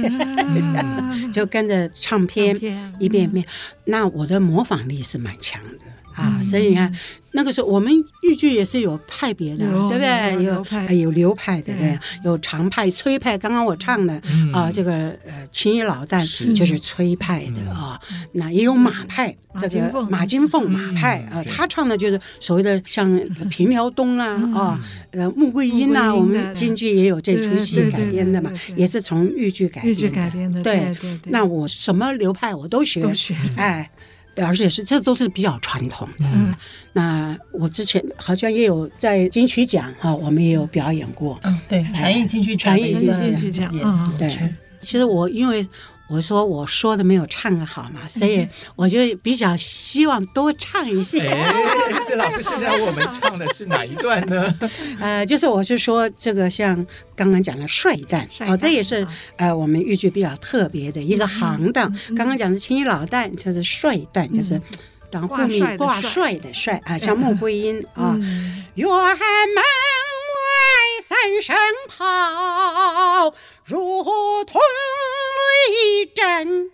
[1.32, 1.90] 就跟着。
[1.94, 2.56] 唱片
[3.00, 3.46] 一遍一遍，
[3.86, 5.83] 那我的模仿力是蛮强的。
[6.16, 6.94] 啊，所以你看
[7.32, 10.44] 那个时候我们豫剧也是有派别的，对不对？
[10.44, 10.94] 有派。
[10.94, 13.38] 有流派的，对，有长派、崔派。
[13.38, 14.22] 刚刚我唱的
[14.54, 18.00] 啊，这个呃，青衣老旦就是崔派的啊。
[18.34, 20.70] 那也有马派，这个马金凤。
[20.70, 24.80] 马派啊，他唱的就是所谓的像平辽东啊啊，
[25.12, 29.82] 呃，穆桂英呐，我们京剧也有这出戏改编的嘛，也是从豫剧改
[30.30, 30.62] 编的。
[30.62, 30.96] 对，
[31.26, 33.04] 那我什么流派我都学，
[33.58, 33.90] 哎。
[34.38, 36.26] 而且是这都是比较传统的。
[36.34, 36.54] 嗯，
[36.94, 41.40] 那我之前好像也有在金曲奖哈，我们也有表演过。
[41.44, 43.72] 嗯，对，传艺金曲奖，传艺金曲奖。
[43.74, 44.38] 嗯，对。
[44.80, 45.68] 其实我因为。
[46.10, 51.20] 我说我说的没有唱的好嘛，所以我就比较希望多唱一些。
[51.92, 54.54] 但是老师，现在我们唱的是哪一段呢？
[55.00, 56.76] 呃，就是我是说这个像
[57.16, 61.92] 刚刚讲的帅旦，哦，这也是呃我们豫剧比较特别的一个行当。
[62.16, 64.62] 刚刚讲的青衣老旦就是帅旦，就是
[65.10, 68.14] 当后面挂帅的帅啊，像穆桂英啊，
[68.76, 69.64] 辕门外
[71.02, 71.56] 三声
[71.88, 73.34] 炮，
[73.66, 74.04] 如
[74.44, 74.62] 同。
[75.72, 76.72] 一阵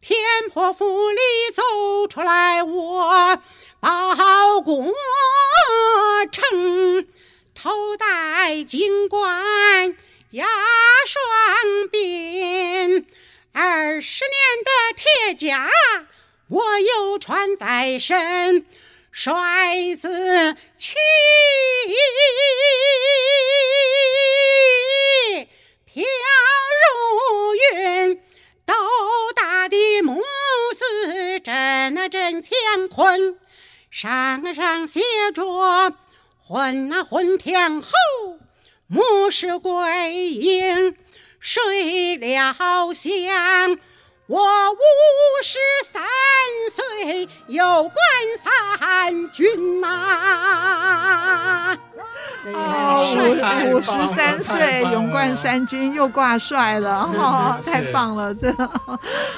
[0.00, 0.18] 天
[0.52, 1.18] 破府里
[1.54, 3.42] 走出来，我
[3.80, 4.84] 报国
[6.30, 7.06] 城，
[7.54, 9.96] 头戴金冠
[10.30, 10.46] 压
[11.06, 11.22] 双
[11.90, 13.04] 鬓，
[13.52, 15.68] 二十年的铁甲
[16.48, 18.64] 我又穿在身，
[19.12, 20.94] 帅字气
[25.84, 26.04] 飘
[26.80, 28.19] 如云，
[31.40, 33.38] 子阵啊阵乾坤，
[33.90, 35.00] 上上写
[35.34, 35.94] 着
[36.46, 37.90] 混啊混天侯，
[38.86, 40.94] 木是桂英，
[41.38, 42.52] 睡了
[42.92, 43.78] 香。
[44.30, 44.76] 我五
[45.42, 45.58] 十
[45.90, 46.00] 三
[46.70, 47.92] 岁，又冠
[48.38, 51.76] 三军呐！
[52.54, 53.12] 哦，
[53.74, 58.54] 五十三岁，勇冠三军，又挂帅了，哦，太棒了，这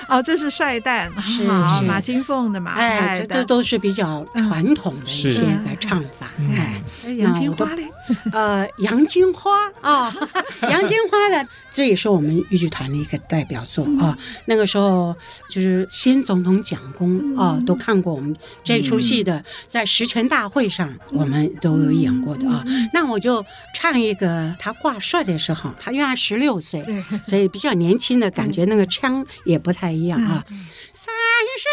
[0.08, 1.44] 哦，这是帅旦，是。
[1.44, 6.81] 马金凤的马，哎，这这都是比较传统的一些的唱法，哎，
[7.16, 7.90] 杨金花嘞，
[8.32, 10.14] 呃，杨金花啊，
[10.70, 14.82] 杨金花的，这也是我们豫剧团的一个代表作啊，那个时候。
[14.92, 15.16] 哦，
[15.48, 22.64] 就是先总统蒋公啊，都看过我们这出戏的，在十全大会上我们都有演过的啊。
[22.92, 26.84] 那我就唱一个他挂帅的时候，他因为他十六岁，
[27.22, 30.44] 所以比较年轻的感觉，那个腔也不太一样啊。
[30.92, 31.14] 三
[31.62, 31.70] 声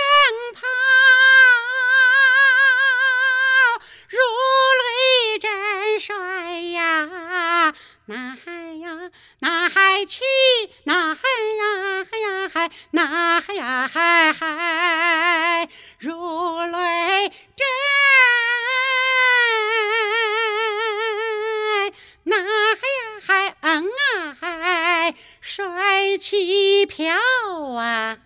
[8.10, 10.24] 哪嗨呀，哪嗨去？
[10.86, 11.22] 哪嗨
[11.60, 15.70] 呀，嗨呀嗨，哪嗨呀嗨嗨
[16.00, 17.68] 如雷震。
[22.24, 27.16] 哪嗨呀嗨，嗯啊嗨，帅气飘
[27.76, 28.18] 啊。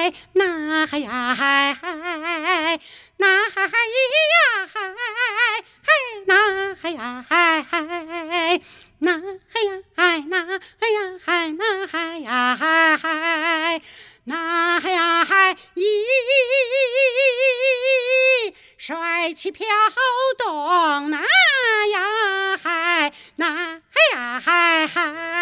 [0.00, 2.80] 嗨，呐嗨呀嗨嗨，
[3.18, 3.92] 呐嗨咿
[4.32, 4.80] 呀嗨，
[5.82, 5.92] 嗨
[6.26, 6.34] 呐
[6.80, 7.76] 嗨呀嗨嗨，
[9.00, 13.82] 呐嗨呀嗨，呐嗨呀嗨，呐嗨呀嗨嗨，
[14.24, 15.82] 呐嗨呀嗨，咿，
[18.78, 19.66] 帅气飘
[20.38, 25.39] 动，呐呀嗨，呐嗨呀嗨嗨。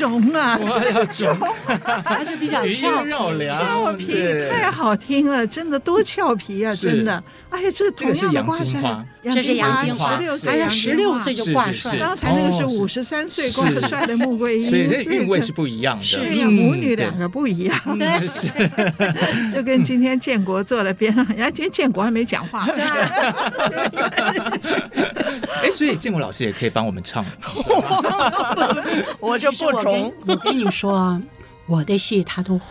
[0.00, 0.58] 中啊，
[0.94, 1.36] 要中，
[2.02, 4.14] 他就比较俏俏皮，
[4.50, 7.22] 太好听了，真的多俏皮啊，真的。
[7.50, 18.08] 哎呀，这同样的挂帅，这是杨金花，哎呀，十六岁就挂帅，刚才那个是五十三岁挂帅的穆桂英，所以这韵味是不一样的，是呀，母女两个不一样，对，
[19.52, 22.66] 就跟今天建国坐在边上，人家今天建国还没讲话，
[25.62, 27.22] 哎，所以建国老师也可以帮我们唱，
[29.18, 29.70] 我就不
[30.26, 31.20] 我跟你说，
[31.66, 32.64] 我的戏他都会。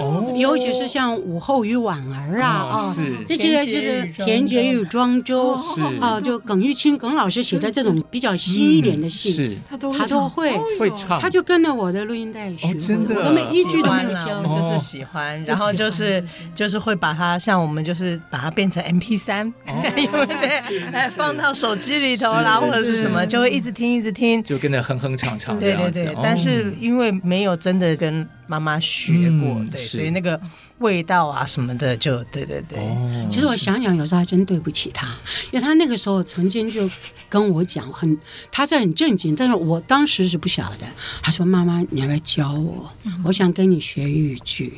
[0.00, 5.80] 哦，尤其是像午后与婉儿啊，啊，这些就是田节与庄周，是。
[6.00, 9.56] 啊，就耿玉清耿老师写的这种比较新一点的戏，是。
[9.68, 10.52] 他都他都会。
[10.78, 16.22] 会唱，他就跟着我的录音带学，真的，我每一句都没有教，就是喜欢，然后就是
[16.54, 20.58] 就是会把它像我们就是把它变成 M P 三对不对？
[20.92, 26.16] 哎，放到手机里头啦，或者是什么，就会一直听一直听，就跟着哼哼唱唱，对对对。
[26.22, 29.80] 但是因为没有真的跟妈妈学过，对。
[29.80, 30.40] 所以那个
[30.78, 32.78] 味道啊什么的就，就对对对。
[32.78, 35.06] 哦，其实我想想，有时候还真对不起他，
[35.50, 36.88] 因为他那个时候曾经就
[37.28, 38.18] 跟我讲，很
[38.50, 40.86] 他是很正经，但是我当时是不晓得。
[41.22, 42.92] 他说：“妈妈，你要不要教我？
[43.24, 44.74] 我想跟你学豫剧。”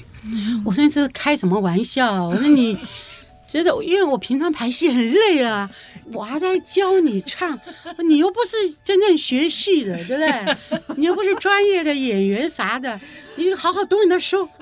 [0.65, 2.79] 我说：“你这是开什么玩笑？”我说：“你。”
[3.47, 5.71] 觉得，因为我平常排戏很累啊，
[6.13, 7.57] 我还在教你唱，
[8.09, 10.89] 你又不是真正学戏的，对不对？
[10.97, 13.01] 你又不是专业的演员啥的，
[13.37, 14.49] 你好好读你的书。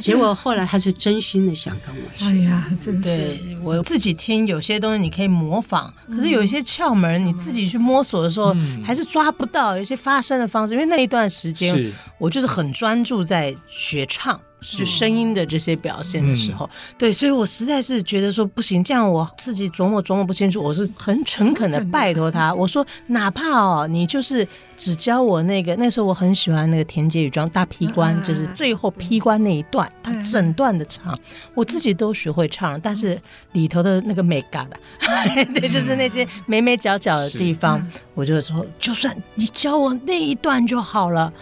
[0.00, 2.24] 结果后来他是真心的想跟我学。
[2.26, 8.54] 哎呀，真是对我自己听，有些东西你可以模仿，可是有一些窍门你自己去摸索的时候，
[8.84, 9.76] 还是抓不到。
[9.76, 14.40] 有些发声的方式，因为那一段时间我就是很专注在学唱。
[14.60, 20.60] 是声音的这些表现的时候，嗯、对，所以我实在是觉得说不行，这样我自己琢磨琢磨不清楚。
[20.60, 24.44] 我是很诚恳的拜托他，我说哪怕哦，你就是
[24.78, 31.18] 只教我那个，那时候我很喜欢那个田姐与庄大披关，就是最后披关那一段，他整段的唱，
[31.54, 33.20] 我自己都学会唱，但是
[33.52, 34.76] 里头的那个美嘎的，
[35.54, 41.32] 对，就是那些眉眉角角的地方，我就说，就算你教我那一段就好了，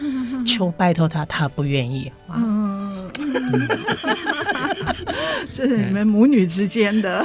[0.47, 2.43] 求拜托他，他不愿意啊。
[5.53, 7.25] 这是你们母女之间的，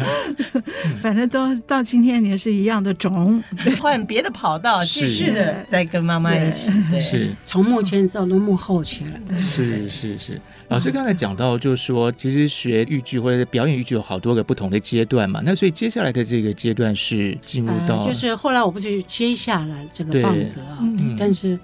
[1.02, 3.42] 反正都到今天也是一样的种，
[3.80, 7.30] 换别的跑道，继续的再跟妈妈一起，对，是。
[7.42, 9.38] 从幕前走到幕后去了。
[9.38, 15.40] 是是是，老师刚才讲到，就是说，其实学豫剧或者表演豫剧有好多个不同的阶段嘛。
[15.44, 20.78] 那所以接下来的这个阶段是进入到，就是后来我不是接下了这个棒子啊，
[21.18, 21.58] 但是。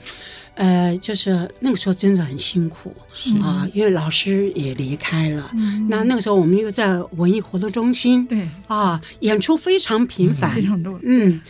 [0.59, 2.93] 呃，就是那个时候真的很辛苦
[3.41, 5.51] 啊，因为老师也离开了。
[5.89, 10.99] 那那个时候我们又在文艺活动中心，对啊，演出非常频繁，非常多。
[11.05, 11.41] 嗯，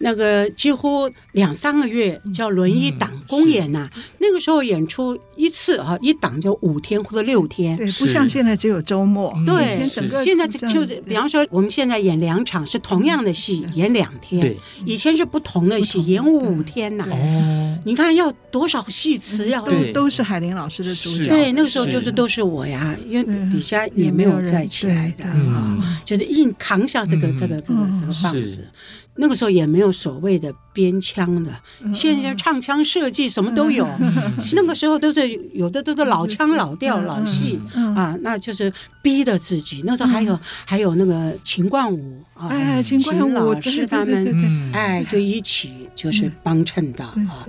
[0.00, 3.88] 那个几乎两三个月叫轮一档公演呐。
[4.18, 9.32] 那个时候演出一次啊，一档就五天或者六天，对，不像现在只有周末。
[9.46, 14.54] 对，整个现在就比方说我们现在演两场是同样的戏，演两天。
[14.84, 17.06] 以前是不同的戏，演五天呐。
[17.08, 18.32] 哦，你看要。
[18.50, 28.66] 多少戏词要都都是海林老师的主角，对，那个时候就是都是我呀，因为底下也没有再起来的啊，就是硬扛下这个这个这个这个棒子。
[29.16, 31.50] 那个时候也没有所谓的编腔的，
[31.94, 33.86] 现在唱腔设计什么都有。
[34.54, 37.60] 那个时候都是有的都是老腔老调老戏
[37.94, 39.82] 啊，那就是逼的自己。
[39.84, 42.98] 那时候还有还有那个秦冠武啊，秦
[43.34, 47.46] 老师他们哎就一起就是帮衬的啊，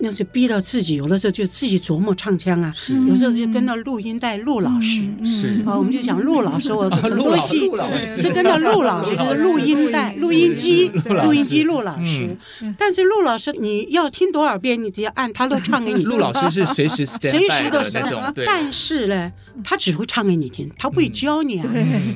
[0.00, 2.74] 那就逼到自己，有的时候就自己琢磨唱腔啊，
[3.08, 5.02] 有时候就跟到录音带陆老师。
[5.24, 7.70] 是啊，我们就讲陆老师，我 很多戏
[8.00, 10.90] 是跟到陆老师，就是录音带录音机。
[11.24, 12.36] 录音机陆老师，
[12.78, 16.02] 但是陆老师你要听多少遍，你只要按他都唱给你。
[16.04, 19.32] 陆老师是随时 随时都是那种，但是呢，
[19.62, 21.66] 他只会唱给你听，他不会教你啊，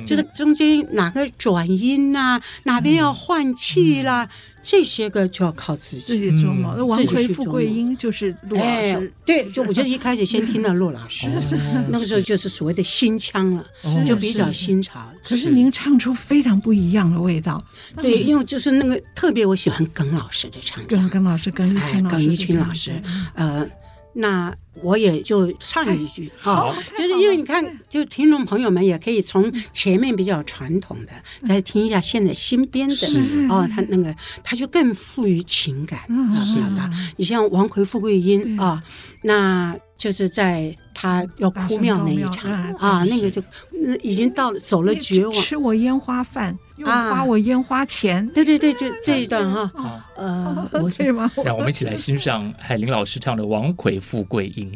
[0.05, 4.29] 就是中间哪个转音呐，哪边要换气啦。
[4.61, 6.73] 这些个就要靠自己，自己琢磨。
[6.77, 11.27] 那王奎富贵英就是陆老师，对，就我觉得一开始先听到陆老师，
[11.89, 13.65] 那个时候就是所谓的新腔了，
[14.05, 14.99] 就比较新潮。
[15.23, 17.63] 可是您唱出非常不一样的味道，
[18.01, 22.91] 对，因为就是那个特别我喜欢耿老师的唱腔，耿老师、耿一群老师、耿一群老师，
[23.35, 23.65] 呃。
[24.13, 31.11] 那我也就唱一句啊，就是因为你看，就听众朋友们也可以从前面比较传统的
[31.45, 33.07] 再听一下现在新编的
[33.49, 35.99] 哦，他那个他就更富于情感
[36.35, 36.59] 是。
[36.75, 36.89] 的。
[37.17, 38.81] 你像王奎富贵英啊，
[39.21, 43.41] 那就是在他要哭庙那一场啊，那个就
[43.71, 46.57] 那已经到了走了绝望，吃我烟花饭。
[46.85, 51.31] 花我烟花钱，对对对，就这一段哈，呃，我 可以吗？
[51.43, 54.71] 让我们一起来欣赏海林老师唱的《王魁富贵音》。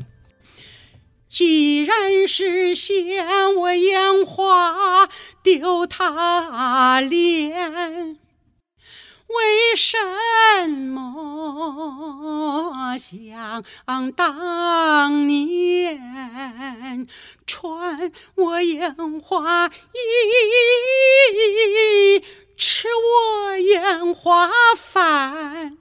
[1.27, 3.25] 既然是嫌
[3.57, 5.09] 我烟花
[5.41, 8.17] 丢他脸。
[9.35, 9.97] 为什
[10.69, 12.95] 么？
[12.97, 13.63] 想
[14.11, 17.07] 当年
[17.47, 19.71] 穿我烟花衣，
[22.55, 25.75] 吃我烟花饭，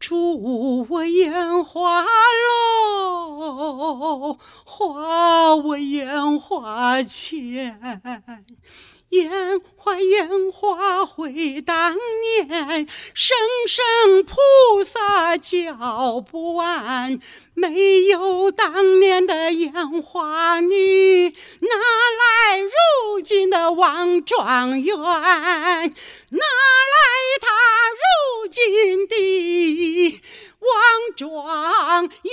[0.00, 2.04] 住我烟花
[3.22, 8.18] 楼，花我烟花钱。
[9.10, 11.96] 烟花烟花回当
[12.38, 13.36] 年，声
[13.66, 17.18] 声菩萨教不完，
[17.54, 21.68] 没有当年的烟花女，哪
[22.48, 24.96] 来如今的王状元？
[24.96, 25.02] 哪
[25.82, 25.90] 来
[27.40, 27.48] 他
[27.90, 30.20] 如今的
[31.16, 31.44] 状
[32.22, 32.30] 元。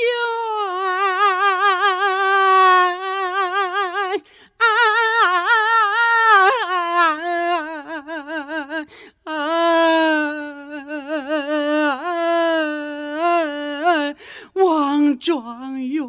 [15.19, 16.07] 状元，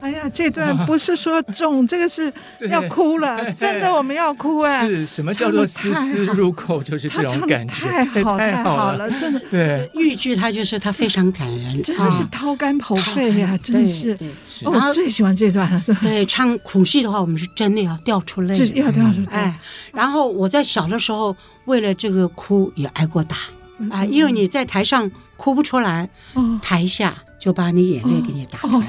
[0.00, 2.32] 哎呀，这段不是说重，这个是
[2.70, 4.86] 要哭了， 真的我们要哭哎！
[4.86, 6.82] 是什么叫做丝丝入扣？
[6.82, 9.40] 就是这种感觉，太好太好了，真的。
[9.50, 14.16] 对，豫剧它就是它非常感人，真的是掏肝剖肺呀，真的是。
[14.64, 15.82] 哦，我最喜欢这段了。
[16.02, 19.26] 对，唱苦戏的话，我们是真的要掉出泪，要掉出泪。
[19.30, 19.58] 哎，
[19.92, 21.34] 然后我在小的时候，
[21.66, 23.36] 为了这个哭也挨过打
[23.90, 26.08] 啊，因为你在台上哭不出来，
[26.60, 28.86] 台下就把你眼泪给你打出来。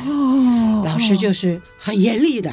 [0.84, 2.52] 老师就是很严厉的，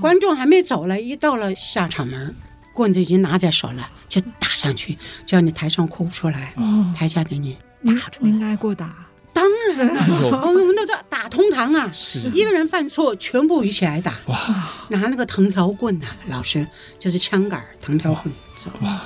[0.00, 2.34] 观众还没走了，一到了下场门，
[2.72, 6.54] 棍子已经拿在手了，就打上去，叫你台上哭不出来，
[6.94, 8.30] 台下给你打出来。
[8.30, 8.94] 应该过打。
[9.32, 9.44] 当
[9.76, 14.14] 然了，我们那叫打通堂啊，是一个人犯错，全部一起来打。
[14.28, 16.66] 哇，拿那个藤条棍呐，老师
[16.98, 18.32] 就是枪杆藤条棍。
[18.80, 19.02] 哇，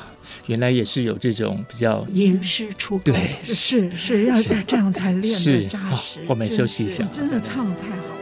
[0.51, 3.05] 原来也是有这种比较严师出口。
[3.05, 4.35] 对，是是要
[4.67, 6.19] 这样才练得扎实。
[6.27, 8.20] 我们休息一下，真的唱的太好。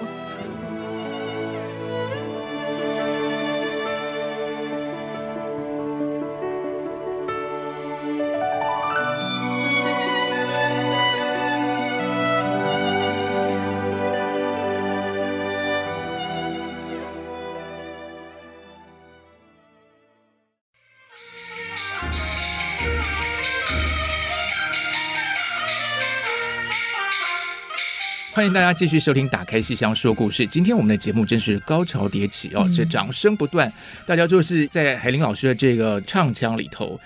[28.39, 30.45] 欢迎大家继续收听《打开戏箱说故事》。
[30.47, 33.71] 今天我们的节目真是高潮迭起哦，这掌声不断，
[34.07, 37.01] 大家就是在海林老师的这个唱腔里头，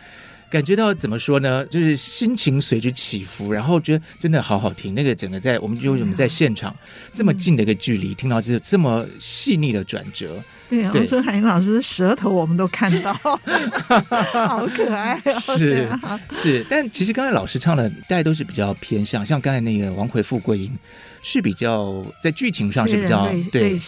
[0.51, 1.65] 感觉到怎么说呢？
[1.65, 4.95] 就是心情随之起伏，然后觉得真的好好听。
[4.95, 6.77] 那个整个在我们就我们在现场
[7.15, 10.39] 这么近的一个距离，听到这这么细腻的转折。
[10.93, 13.13] 对，我说海英老师的舌头我们都看到，
[14.47, 15.59] 好可爱哦。
[15.59, 15.89] 是
[16.33, 20.71] 是，但其实刚才老师唱的，大家都是比较偏向，像刚才那个王魁富贵英。
[21.25, 23.79] 是比较在剧情上是比较对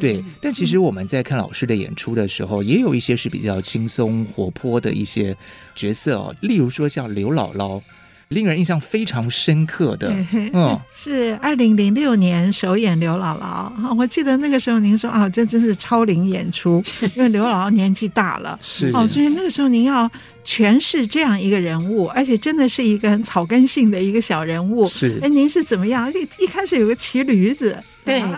[0.00, 5.36] 对，但其实我们在看老师的演出的时候，也有一些是比较轻松活泼的一些
[5.72, 7.80] 角色哦，例如说像刘姥姥。
[8.30, 10.08] 令人印象非常深刻的，
[10.54, 13.92] 嗯，是二零零六年首演刘姥姥。
[13.96, 16.80] 我记得那个时候您说啊，这真是超龄演出，
[17.16, 20.08] 因为刘姥姥年纪大了，是哦，所以那个时候您要
[20.44, 24.86] 诠释这样一个人物，而且真的是一个很草根性的一个小人物。
[24.86, 26.08] 是，哎，您是怎么样？
[26.12, 27.76] 一一开始有个骑驴子。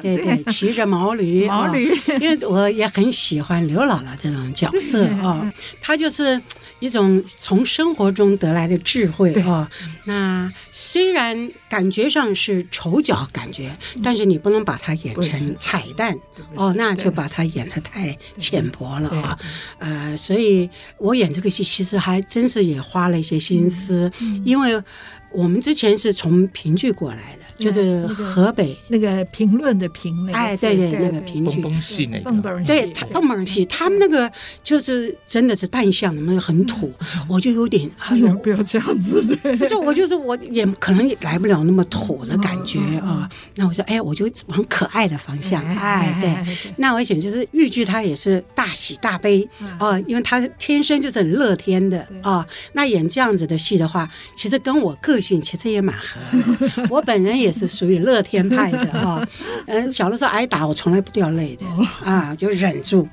[0.00, 6.40] 对对对，骑着毛驴， 毛驴，因为我也很喜欢刘姥姥这种角色啊，她就是
[6.80, 9.68] 一种从生活中得来的智慧啊。
[10.04, 16.16] 那虽然感觉上是丑角感觉，但是你不能把它演成彩蛋
[16.54, 19.38] 哦，那就把它演的太浅薄了啊。
[19.78, 20.68] 呃，所以
[20.98, 24.10] 我演这个戏其实还真是也花了一些心思，
[24.44, 24.82] 因为
[25.30, 27.42] 我们之前是从评剧过来的。
[27.62, 34.30] 就是河北那个评论的评，哎，对对，那个评剧，蹦戏那个，对，他蹦蹦戏，他们那个
[34.64, 36.92] 就是真的是扮相，那个很土，
[37.28, 39.24] 我就有点 哎呦，不要这样子，
[39.68, 43.28] 就我就是我也可能也来不了那么土的感觉啊。
[43.54, 49.48] 那我说，哎，我就往可爱的方向，哎，对，那我想就是豫剧，它也是大喜大悲
[49.78, 52.44] 啊，因为他天生就是很乐天的啊。
[52.72, 56.20] 那演这样子的戏的话，其实跟我个性其实也蛮合，
[56.90, 57.51] 我本人也。
[57.52, 59.28] 是属于乐天派的哈，
[59.68, 61.66] 嗯，小的时候挨打，我从来不掉泪的
[62.02, 63.06] 啊，就忍住，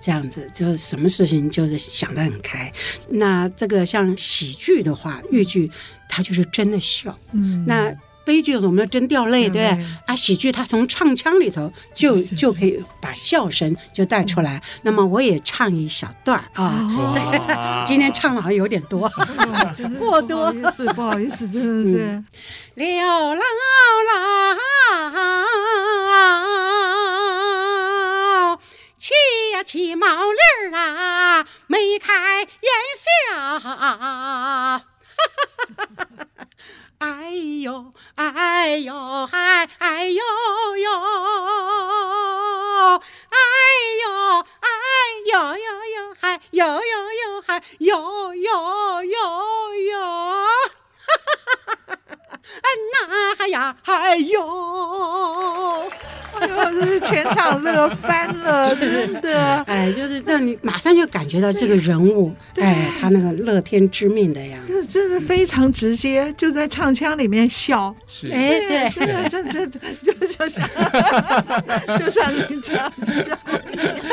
[0.00, 2.70] 这样子就是什么事情就是想得很开。
[3.08, 5.70] 那这个像喜剧的话，豫剧
[6.08, 7.94] 它就是真的笑，嗯，那。
[8.24, 9.86] 悲剧我们真掉泪，对不对？
[10.06, 14.62] 啊，喜剧它从唱腔里头就就可以把笑声就带出来。
[14.82, 19.10] 那么我也唱一小段啊， 这个今天唱的好像有点多，
[19.98, 22.22] 过多，不好意思，不好意思，真的是。
[22.74, 23.40] 刘姥姥
[28.96, 29.14] 骑
[29.52, 32.48] 呀骑毛驴啊，眉开眼
[32.96, 34.82] 笑。
[37.00, 37.30] 哎
[37.62, 40.22] 呦，哎呦，嗨，哎呦
[40.76, 40.90] 呦，
[43.30, 43.38] 哎
[44.02, 44.68] 呦，哎
[45.32, 49.98] 呦呦呦，嗨，呦呦呦，嗨，呦呦呦呦，
[51.06, 51.30] 哈哈
[51.86, 54.40] 哈哈哈，那呀，哎呦，
[56.40, 59.62] 哎呦，就是全场乐翻了， 真的。
[59.66, 67.94] 哎，就是让你马上就感觉到这个人物，哎，他那个乐天知命的样子，就是真的非常直接，就在唱腔里面笑。
[68.06, 70.68] 是，哎，对，真的，真的，就就像，
[71.98, 73.38] 就像你这样笑，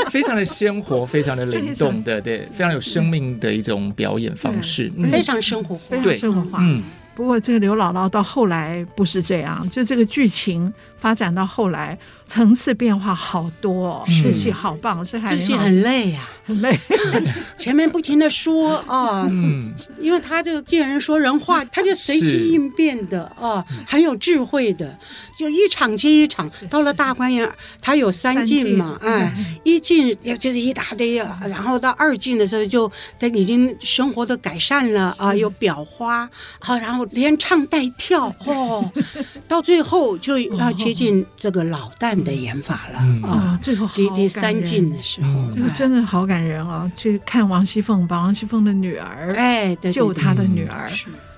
[0.10, 6.84] 非常的鲜活，非常的灵动的，对，非常有生命的一种表演方式，非常生活化，非常生活化，嗯。
[7.18, 11.98] 不过这个刘姥姥到后来不是这样，就这个剧情发展到后来。
[12.28, 16.78] 层次变化好多，哦，这戏好棒，是这戏很累呀，啊，很累。
[17.58, 24.98] 前面不停的说啊，哦嗯，因为他这个见人说人话，他就随机应变的啊，哦，很有智慧的，
[25.38, 26.50] 就一场接一场。
[26.70, 27.50] 到了大观园，
[27.82, 38.92] 他有三进嘛，哎，一进就是一大堆啊，然后到二进的时候就他已经生活的改善了啊，有裱花，好，然后连唱带跳哦，
[39.48, 43.60] 到最后就要接近这个老旦的演法了啊！
[43.62, 46.92] 最后第第三进的时候，真的好感人啊！
[46.96, 50.90] 去看王熙凤，把王熙凤的女儿哎救她的女儿，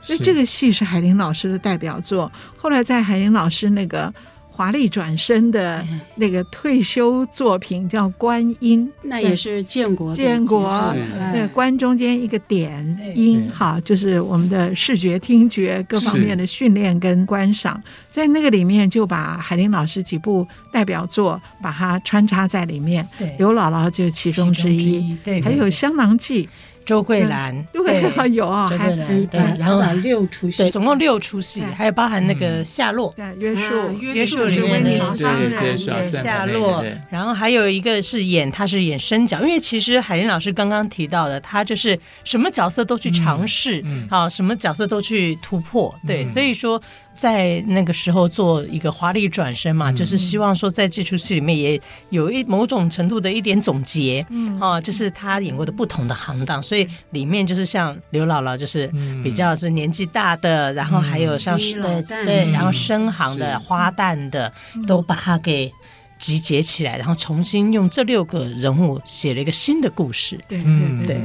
[0.01, 2.32] 所以这个戏是海玲老师的代表作。
[2.57, 4.13] 后来在海玲老师那个。
[4.60, 5.82] 华丽转身的
[6.16, 10.70] 那个退休作品叫《观音》，那也是建国建国
[11.34, 12.86] 那个观中间一个点
[13.16, 17.82] 音，哈，就是我们的视觉、听觉各方面的训练跟观赏，
[18.12, 23.07] 在那个里面就把海林老师几部代表作把它穿插在里面。
[23.38, 26.43] 刘姥姥就是其中之一，对，还有《香囊记》。
[26.89, 28.01] 周桂兰对，
[28.33, 46.81] 有啊， 还对，然后六出戏，总共六出戏，还有包含那个夏洛，约束约束里面的夏洛，然后还有一个是演他是演生角，因为其实海林老师刚刚提到的，他就是什么角色都去尝试，啊，什么角色都去突破，对，所以说。
[47.14, 58.88] 在那个时候做一个华丽转身嘛，嗯、就是希望说在这出戏里面也有一某种程度的一点总结，嗯，哦，就是他演过的不同的行当，所以里面就是像刘姥姥，就是
[59.22, 64.53] 比较是年纪大的，嗯、然后还有像是对对，然后深行的花旦的，
[64.88, 65.70] 都把它给
[66.18, 71.22] 集结起来，然后重新用这六个人物写了一个新的故事，对对对，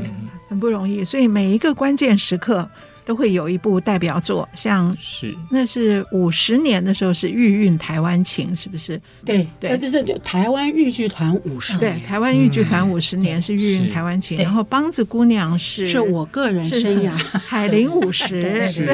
[0.48, 2.68] 很不容易，所以每一个关键时刻。
[3.04, 5.34] 都会有一部代表作，像是。
[5.50, 9.00] 那是五十年的时候是《玉韵台湾情》，是不是？
[9.24, 18.64] 对对，那这是台湾豫剧团五十对，台湾豫剧团五十年是《玉韵台湾情》，然后梆子姑娘是是我个人生涯，海玲五十。
[18.66, 18.84] 是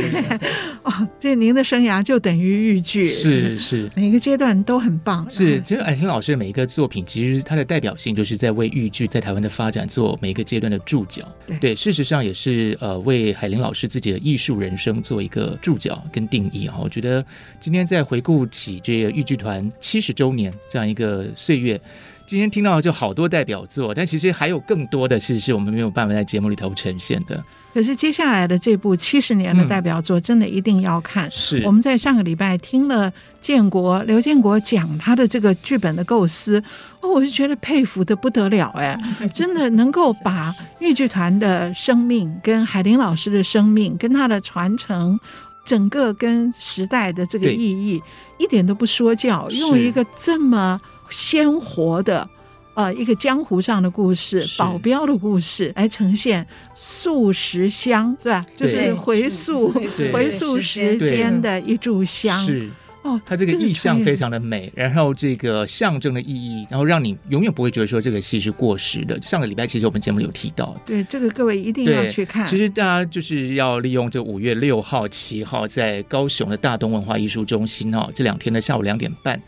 [0.82, 5.28] 哦，这您的生涯就等于豫剧，是是，每个阶段都很棒。
[5.28, 11.22] 是，其实海玲老师的每一个作品，其实它的代表性就是在为豫剧在台湾的发展做每一个阶段的注脚。
[11.60, 17.24] 对，事实上也是呃为海玲老师自己的艺术人生做一个注脚跟定义啊，我觉得
[17.60, 21.80] 今天在回顾起这个豫剧团七十周年这样一个岁月，
[22.26, 27.42] 今天听到就好多代表作，但其实还有更多的是是我们没有办法在节目里头呈现的。
[27.72, 31.28] 可是接下来的这部七十年的代表作，真的一定要看。
[31.28, 36.62] 嗯、是我们在上个礼拜听了建国刘建国讲他的这个剧本的构思，
[37.00, 38.98] 哦，我就觉得佩服的不得了哎，
[39.32, 45.18] 真的能够把豫剧团的生命跟海林老师的生命跟他的传承，
[45.64, 48.00] 整个跟时代的这个意义
[48.38, 50.78] 一点都不说教，用一个这么
[51.08, 52.28] 鲜活的。
[52.74, 58.42] 呃，一个江湖上的故事，保镖的故事，来呈现素食香，是吧？
[58.56, 59.70] 就是回溯
[60.12, 62.38] 回溯时间的一炷香。
[62.46, 62.70] 是
[63.02, 69.20] 哦，它这个意象非常的美，然后这个象征的意义，然后让你永远不会觉得说这个戏是过时的。
[69.22, 72.46] 上个礼拜其实我们节目里有提到，对这个各位一定要去看。
[72.46, 79.40] 其实大家就是要利用这五月六号、七号在高雄的大东文化艺术中心哦，这两天的下午两点半。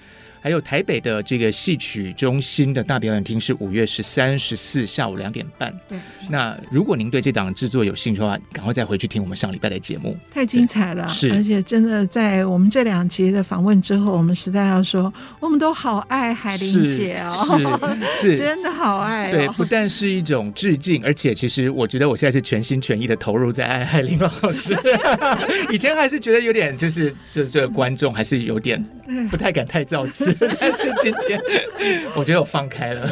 [0.43, 5.73] 还有台北的这个戏曲中心的大表演厅是五月十三、十四下午两点半。
[5.89, 5.97] 对，
[6.29, 11.09] 那如果您对这档制作有兴趣的话，赶快再回去听我们上礼拜的节目，太精彩了。
[11.09, 17.89] 是，而且真的在我们这两集的访问之后，我们实在要说，我们都好爱海玲姐哦，
[18.21, 19.31] 是，是 真的好爱、哦。
[19.31, 24.77] 对，不但是一种致敬，而且其实我觉得我现在是全心全意的投入在爱海玲老师。
[25.71, 28.85] 以前还是觉得有点，就是就是这个观众还是有点
[29.31, 30.32] 不太敢太造次。
[30.61, 31.41] 但是今天，
[32.17, 33.09] 我觉得我放开了。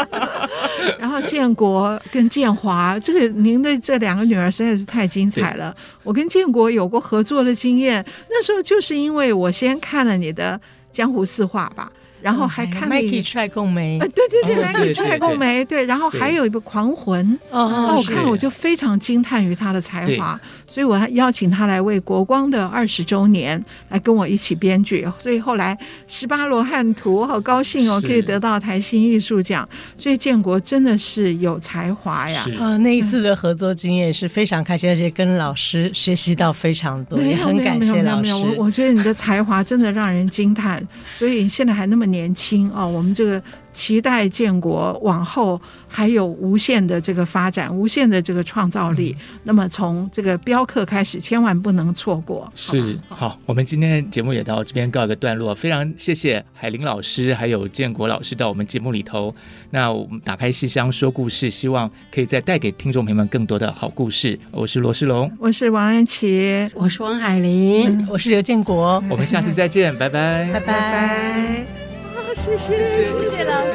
[0.98, 5.74] 然后建国跟建华，这个您的这两个女儿实在是太精彩了。
[6.02, 10.60] 我跟建国有过合作的经验，那时候就是因为我先看了你的
[10.96, 11.90] 《江湖四话》吧。
[12.20, 13.98] 然后还看了《Mikey 踹共梅》。
[14.12, 15.64] 对对对，Mikey 踹共梅。
[15.64, 17.26] 对，然后还有一个《狂魂》。
[17.50, 25.06] 哦，我看了我就非常惊叹于他的才华，所以我还邀请他来为国光的二十周年来跟我一起编剧。
[25.18, 25.74] 所以后来
[26.06, 29.68] 《十八罗汉图》，我好高兴哦，可以得到台新艺术奖。
[29.96, 32.44] 所以建国真的是有才华呀！
[32.58, 38.32] 啊，那一次的合作经验是非常开心，而且跟老师学习到非常多，也很感谢老师。
[38.32, 40.82] 我我觉得你的才华真的让人惊叹，
[41.14, 43.42] 所以现在还那么年轻哦，我们这个。
[43.76, 49.14] 期待建国往后还有无限的这个发展，无限的这个创造力。
[49.20, 52.50] 嗯、那么从这个雕刻开始，千万不能错过。
[52.54, 55.54] 是好，好，我们今天的节目也到这边告一个段落。
[55.54, 59.34] 非常谢谢海林老师还有建国老师到我们节目里头。
[59.68, 64.40] 那我们打开戏箱说故事，希望可以再带给听众朋友们更多的好故事。
[64.52, 69.04] 我是罗世龙，我是王安琪，我是王海林，嗯、我是刘建国。
[69.10, 70.66] 我们下次再见，拜拜，拜拜。
[70.66, 71.95] 拜拜
[72.36, 73.72] 谢谢谢谢谢谢老师，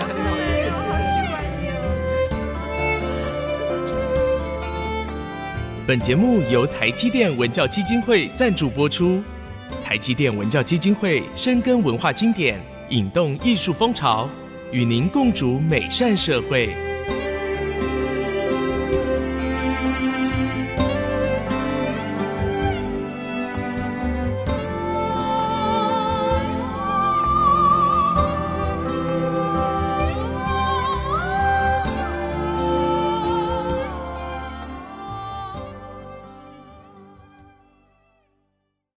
[5.87, 9.21] 本节目由台积电文教基金会赞助播出。
[9.83, 14.29] 台积电文教基金会深耕文化经典，引动艺术风潮，
[14.71, 16.69] 与您共筑美善社会。